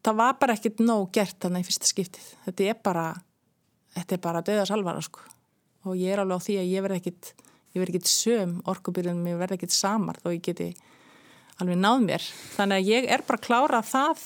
það 0.06 0.17
var 0.17 0.38
bara 0.41 0.56
ekkert 0.58 0.82
nóg 0.84 1.10
gert 1.15 1.38
þannig 1.41 1.65
í 1.65 1.70
fyrsta 1.70 1.89
skiptið. 1.89 2.26
Þetta 2.46 2.67
er 2.70 2.82
bara 2.84 3.06
þetta 3.96 4.17
er 4.17 4.24
bara 4.24 4.44
döðars 4.46 4.74
alvara 4.76 5.04
sko. 5.06 5.24
Og 5.89 5.98
ég 5.98 6.13
er 6.13 6.22
alveg 6.22 6.38
á 6.38 6.46
því 6.46 6.58
að 6.62 6.70
ég 6.70 6.86
verð 6.86 7.00
ekkert 7.00 7.32
ég 7.72 7.82
verð 7.82 7.96
ekkert 7.96 8.12
söm 8.12 8.58
orkubyrjunum 8.70 9.30
ég 9.32 9.40
verð 9.40 9.58
ekkert 9.58 9.76
samar 9.76 10.20
þó 10.22 10.32
ég 10.34 10.44
geti 10.46 10.70
alveg 11.62 11.80
náð 11.80 12.06
mér. 12.08 12.30
Þannig 12.56 12.82
að 12.82 12.92
ég 12.92 13.10
er 13.16 13.24
bara 13.28 13.40
að 13.40 13.46
klára 13.48 13.82
það 13.86 14.24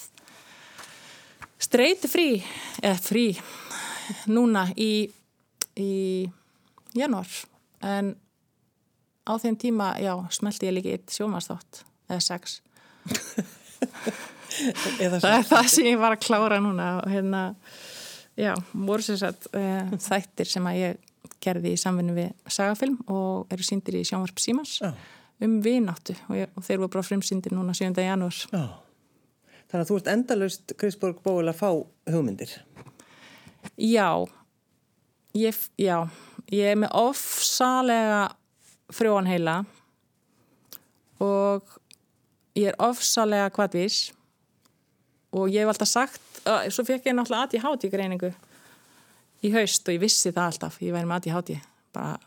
streyti 1.66 2.10
frí 2.12 2.30
eða 2.82 2.98
frí 3.02 3.28
núna 4.32 4.68
í 4.76 5.08
í 5.76 6.26
januar 6.96 7.28
en 7.84 8.14
á 9.26 9.34
þeim 9.42 9.58
tíma 9.60 9.90
já, 10.00 10.14
smelti 10.32 10.70
ég 10.70 10.78
líka 10.78 10.94
eitt 10.96 11.12
sjómastátt 11.12 11.84
eða 12.08 12.22
sex. 12.24 12.60
Það 14.96 15.32
er 15.34 15.48
það 15.50 15.66
sem 15.74 15.90
ég 15.90 16.00
var 16.00 16.16
að 16.16 16.24
klára 16.24 16.62
núna 16.64 16.92
og 17.02 17.10
hérna 17.12 17.42
já, 18.40 18.54
voru 18.72 19.04
sér 19.04 19.20
satt 19.20 19.50
uh, 19.52 19.92
þættir 20.00 20.48
sem 20.48 20.70
að 20.70 20.80
ég 20.80 21.02
gerði 21.46 21.76
í 21.76 21.80
samvinni 21.80 22.16
við 22.16 22.32
sagafilm 22.52 22.98
og 23.12 23.54
eru 23.54 23.66
síndir 23.66 24.00
í 24.00 24.06
sjónvarp 24.08 24.42
Símans 24.42 24.80
já. 24.82 24.92
um 25.46 25.60
vináttu 25.64 26.16
og, 26.28 26.36
ég, 26.40 26.52
og 26.56 26.66
þeir 26.66 26.82
voru 26.82 26.94
bara 26.98 27.08
frumsýndir 27.08 27.56
núna 27.56 27.76
7. 27.78 27.94
janúar 28.02 28.42
já. 28.50 28.66
Þannig 29.66 29.82
að 29.82 29.90
þú 29.90 30.00
ert 30.00 30.12
endalust 30.14 30.76
Grísborg 30.80 31.22
Bóil 31.26 31.50
að 31.50 31.62
fá 31.62 31.70
hugmyndir 32.14 32.58
Já 33.82 34.10
ég, 35.36 35.58
já 35.82 35.98
ég 36.54 36.74
er 36.74 36.78
með 36.80 36.94
ofsalega 37.00 38.28
frjóan 38.94 39.30
heila 39.30 39.64
og 41.24 41.66
ég 42.56 42.72
er 42.72 42.78
ofsalega 42.84 43.50
kvadvís 43.54 44.10
og 45.36 45.50
ég 45.52 45.66
hef 45.66 45.74
alltaf 45.74 45.90
sagt, 45.90 46.22
svo 46.72 46.86
fekk 46.88 47.10
ég 47.10 47.18
náttúrulega 47.18 47.50
ADHD 47.50 47.90
greiningu 47.92 48.32
í 49.46 49.52
haust 49.54 49.88
og 49.88 49.96
ég 49.96 50.04
vissi 50.04 50.32
það 50.32 50.50
alltaf, 50.52 50.80
ég 50.84 50.96
væri 50.96 51.10
með 51.10 51.22
ADHD 51.22 51.54
bara, 51.96 52.18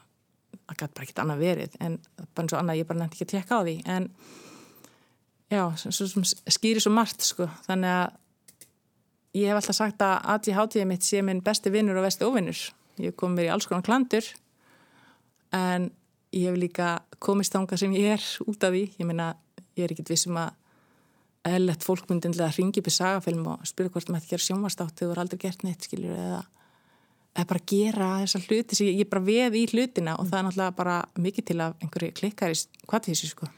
það 0.55 0.79
gæti 0.81 0.95
bara 0.95 1.07
ekkert 1.07 1.23
annað 1.25 1.45
verið 1.45 1.77
en 1.85 1.99
bara 2.19 2.45
eins 2.45 2.55
og 2.55 2.61
annað, 2.63 2.81
ég 2.81 2.89
bara 2.89 3.03
nefndi 3.03 3.19
ekki 3.19 3.29
að 3.29 3.35
tekka 3.35 3.59
á 3.59 3.61
því 3.67 3.77
en 3.97 4.09
já, 5.53 5.63
svo, 5.83 5.93
svo, 5.99 6.25
skýri 6.57 6.83
svo 6.85 6.95
margt 6.95 7.25
sko, 7.27 7.49
þannig 7.67 7.95
að 7.99 9.39
ég 9.39 9.53
hef 9.53 9.61
alltaf 9.61 9.79
sagt 9.79 10.05
að 10.05 10.19
ADHD 10.35 10.83
mitt 10.89 11.07
sé 11.07 11.23
minn 11.25 11.45
besti 11.45 11.73
vinnur 11.73 12.01
og 12.01 12.09
vesti 12.09 12.27
ofinnur 12.27 12.65
ég 13.03 13.17
kom 13.19 13.37
mér 13.37 13.49
í 13.49 13.55
alls 13.55 13.69
konar 13.71 13.87
klandur 13.87 14.27
en 15.55 15.91
ég 16.35 16.49
hef 16.49 16.59
líka 16.59 16.89
komist 17.23 17.55
ánga 17.57 17.79
sem 17.79 17.93
ég 17.97 18.17
er 18.17 18.25
út 18.47 18.65
af 18.65 18.73
því. 18.75 18.85
Ég 19.01 19.09
meina, 19.09 19.33
ég 19.79 19.87
er 19.87 19.95
ekkit 19.95 20.13
vissum 20.13 20.39
að 20.41 20.55
eðlert 21.49 21.85
fólk 21.87 22.09
myndi 22.11 22.31
að 22.35 22.59
ringi 22.59 22.83
upp 22.83 22.91
í 22.91 22.93
sagafilm 22.93 23.47
og 23.55 23.67
spyrja 23.69 23.93
hvort 23.95 24.11
maður 24.11 24.25
ætti 24.25 24.29
að 24.29 24.35
gera 24.35 24.47
sjónvastátt 24.47 24.99
þegar 24.99 25.09
þú 25.09 25.15
er 25.15 25.23
aldrei 25.23 25.41
gert 25.45 25.65
neitt, 25.65 25.87
skiljur 25.87 26.17
eða, 26.19 26.41
eða 27.39 27.47
bara 27.53 27.65
gera 27.71 28.11
þessa 28.25 28.43
hluti 28.49 28.79
sem 28.79 28.91
ég, 28.91 29.05
ég 29.05 29.11
bara 29.11 29.23
veð 29.23 29.57
í 29.61 29.65
hlutina 29.71 30.17
og 30.19 30.27
það 30.27 30.41
er 30.41 30.47
náttúrulega 30.49 30.77
bara 30.81 30.99
mikið 31.23 31.49
til 31.53 31.59
að 31.63 31.79
einhverju 31.85 32.15
klikkar 32.19 32.55
í 32.55 32.59
þessu 33.09 33.31
sko. 33.31 33.51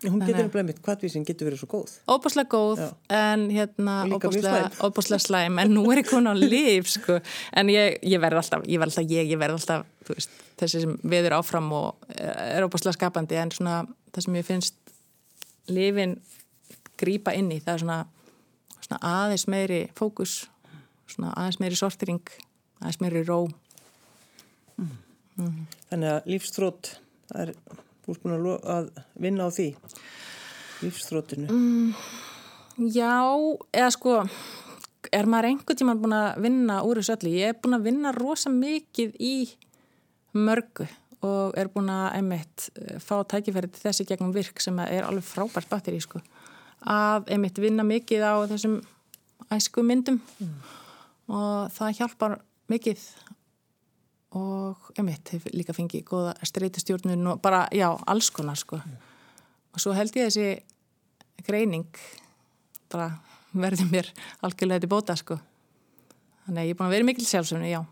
Hún 0.00 0.22
getur 0.24 0.46
alveg 0.46 0.64
með 0.64 0.78
hvaðvísin 0.84 1.24
getur 1.28 1.50
verið 1.50 1.60
svo 1.60 1.68
góð. 1.74 1.94
Óbáslega 2.08 2.48
góð 2.48 2.78
Já. 2.80 2.86
en 3.18 3.42
hérna 3.52 3.96
óbáslega 4.08 5.18
slæm. 5.20 5.58
en 5.60 5.74
nú 5.74 5.84
er 5.92 6.00
ég 6.00 6.08
komin 6.08 6.32
á 6.32 6.34
líf 6.36 6.88
sko. 6.88 7.18
En 7.52 7.68
ég, 7.68 7.98
ég 8.02 8.20
verð 8.20 8.40
alltaf 8.40 8.64
ég 8.64 8.80
verð 8.80 8.96
alltaf 8.96 9.10
ég, 9.10 9.28
ég 9.28 9.38
verð 9.38 9.58
alltaf 9.58 9.84
veist, 10.08 10.30
þessi 10.56 10.80
sem 10.86 10.96
viður 11.04 11.36
áfram 11.40 11.68
og 11.72 11.96
er 12.16 12.64
óbáslega 12.64 12.96
skapandi 12.96 13.36
en 13.36 13.52
svona 13.52 13.82
það 14.12 14.24
sem 14.24 14.40
ég 14.40 14.48
finnst 14.48 14.74
lifin 15.68 16.16
grýpa 17.00 17.36
inn 17.36 17.52
í 17.52 17.60
það 17.60 17.74
er 17.74 17.84
svona, 17.84 18.00
svona 18.80 19.00
aðeins 19.04 19.46
meiri 19.52 19.82
fókus 19.96 20.48
svona 21.10 21.34
aðeins 21.36 21.60
meiri 21.62 21.78
sortering 21.78 22.34
aðeins 22.80 23.00
meiri 23.02 23.22
ró 23.26 23.44
mm. 24.80 24.96
Mm. 25.40 25.62
Þannig 25.90 26.12
að 26.14 26.28
lífstrót 26.34 26.94
það 27.30 27.42
er 27.46 27.54
búin 28.18 28.56
að 28.58 28.90
vinna 29.20 29.46
á 29.46 29.50
því, 29.54 29.68
lífstrótinu. 30.82 31.50
Mm, 31.52 31.92
já, 32.90 33.14
eða 33.70 33.90
sko, 33.94 34.16
er 35.14 35.28
maður 35.30 35.50
einhvern 35.50 35.78
tíma 35.78 35.96
búin 35.98 36.16
að 36.16 36.40
vinna 36.46 36.80
úr 36.86 37.00
þessu 37.00 37.16
öllu? 37.16 37.34
Ég 37.38 37.52
er 37.52 37.60
búin 37.62 37.78
að 37.78 37.86
vinna 37.86 38.14
rosa 38.16 38.52
mikið 38.52 39.14
í 39.20 39.34
mörgu 40.34 40.88
og 41.26 41.56
er 41.60 41.68
búin 41.72 41.90
að 41.92 42.06
einmitt 42.16 42.68
eh, 42.80 42.96
fá 43.02 43.20
tækifæri 43.28 43.68
til 43.68 43.84
þessi 43.84 44.06
gegnum 44.08 44.32
virk 44.34 44.62
sem 44.62 44.78
er 44.86 45.04
alveg 45.04 45.26
frábært 45.28 45.68
batteri, 45.70 46.00
sko. 46.00 46.22
Að 46.80 47.28
einmitt 47.34 47.60
vinna 47.60 47.84
mikið 47.84 48.24
á 48.24 48.34
þessum 48.48 48.80
æsku 49.52 49.84
myndum 49.84 50.20
mm. 50.40 50.54
Og 51.30 51.70
það 51.74 51.96
hjálpar 52.00 52.36
mikið 52.70 53.04
og 54.38 54.90
emitt, 55.00 55.32
hef 55.34 55.46
líka 55.54 55.74
fengið 55.74 56.04
góða 56.06 56.34
streytustjórnun 56.46 57.32
og 57.32 57.40
bara, 57.42 57.64
já, 57.74 57.88
alls 58.06 58.30
konar 58.34 58.58
sko. 58.58 58.78
Og 59.74 59.82
svo 59.82 59.94
held 59.94 60.14
ég 60.18 60.28
þessi 60.30 61.46
greining 61.46 61.88
bara 62.90 63.10
verði 63.50 63.88
mér 63.90 64.10
algjörlega 64.46 64.84
til 64.84 64.92
bóta 64.92 65.16
sko. 65.18 65.38
Þannig 66.46 66.62
að 66.62 66.68
ég 66.68 66.74
er 66.74 66.78
búin 66.78 66.88
að 66.88 66.96
vera 66.96 67.08
mikil 67.10 67.26
sjálfsögnu, 67.26 67.70
já. 67.70 67.82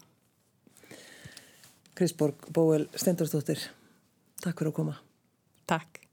Krisborg 1.98 2.50
Bóel 2.54 2.86
Stendurstóttir, 2.94 3.64
takk 4.38 4.60
fyrir 4.60 4.70
að 4.70 4.76
koma. 4.78 4.98
Takk. 5.66 6.07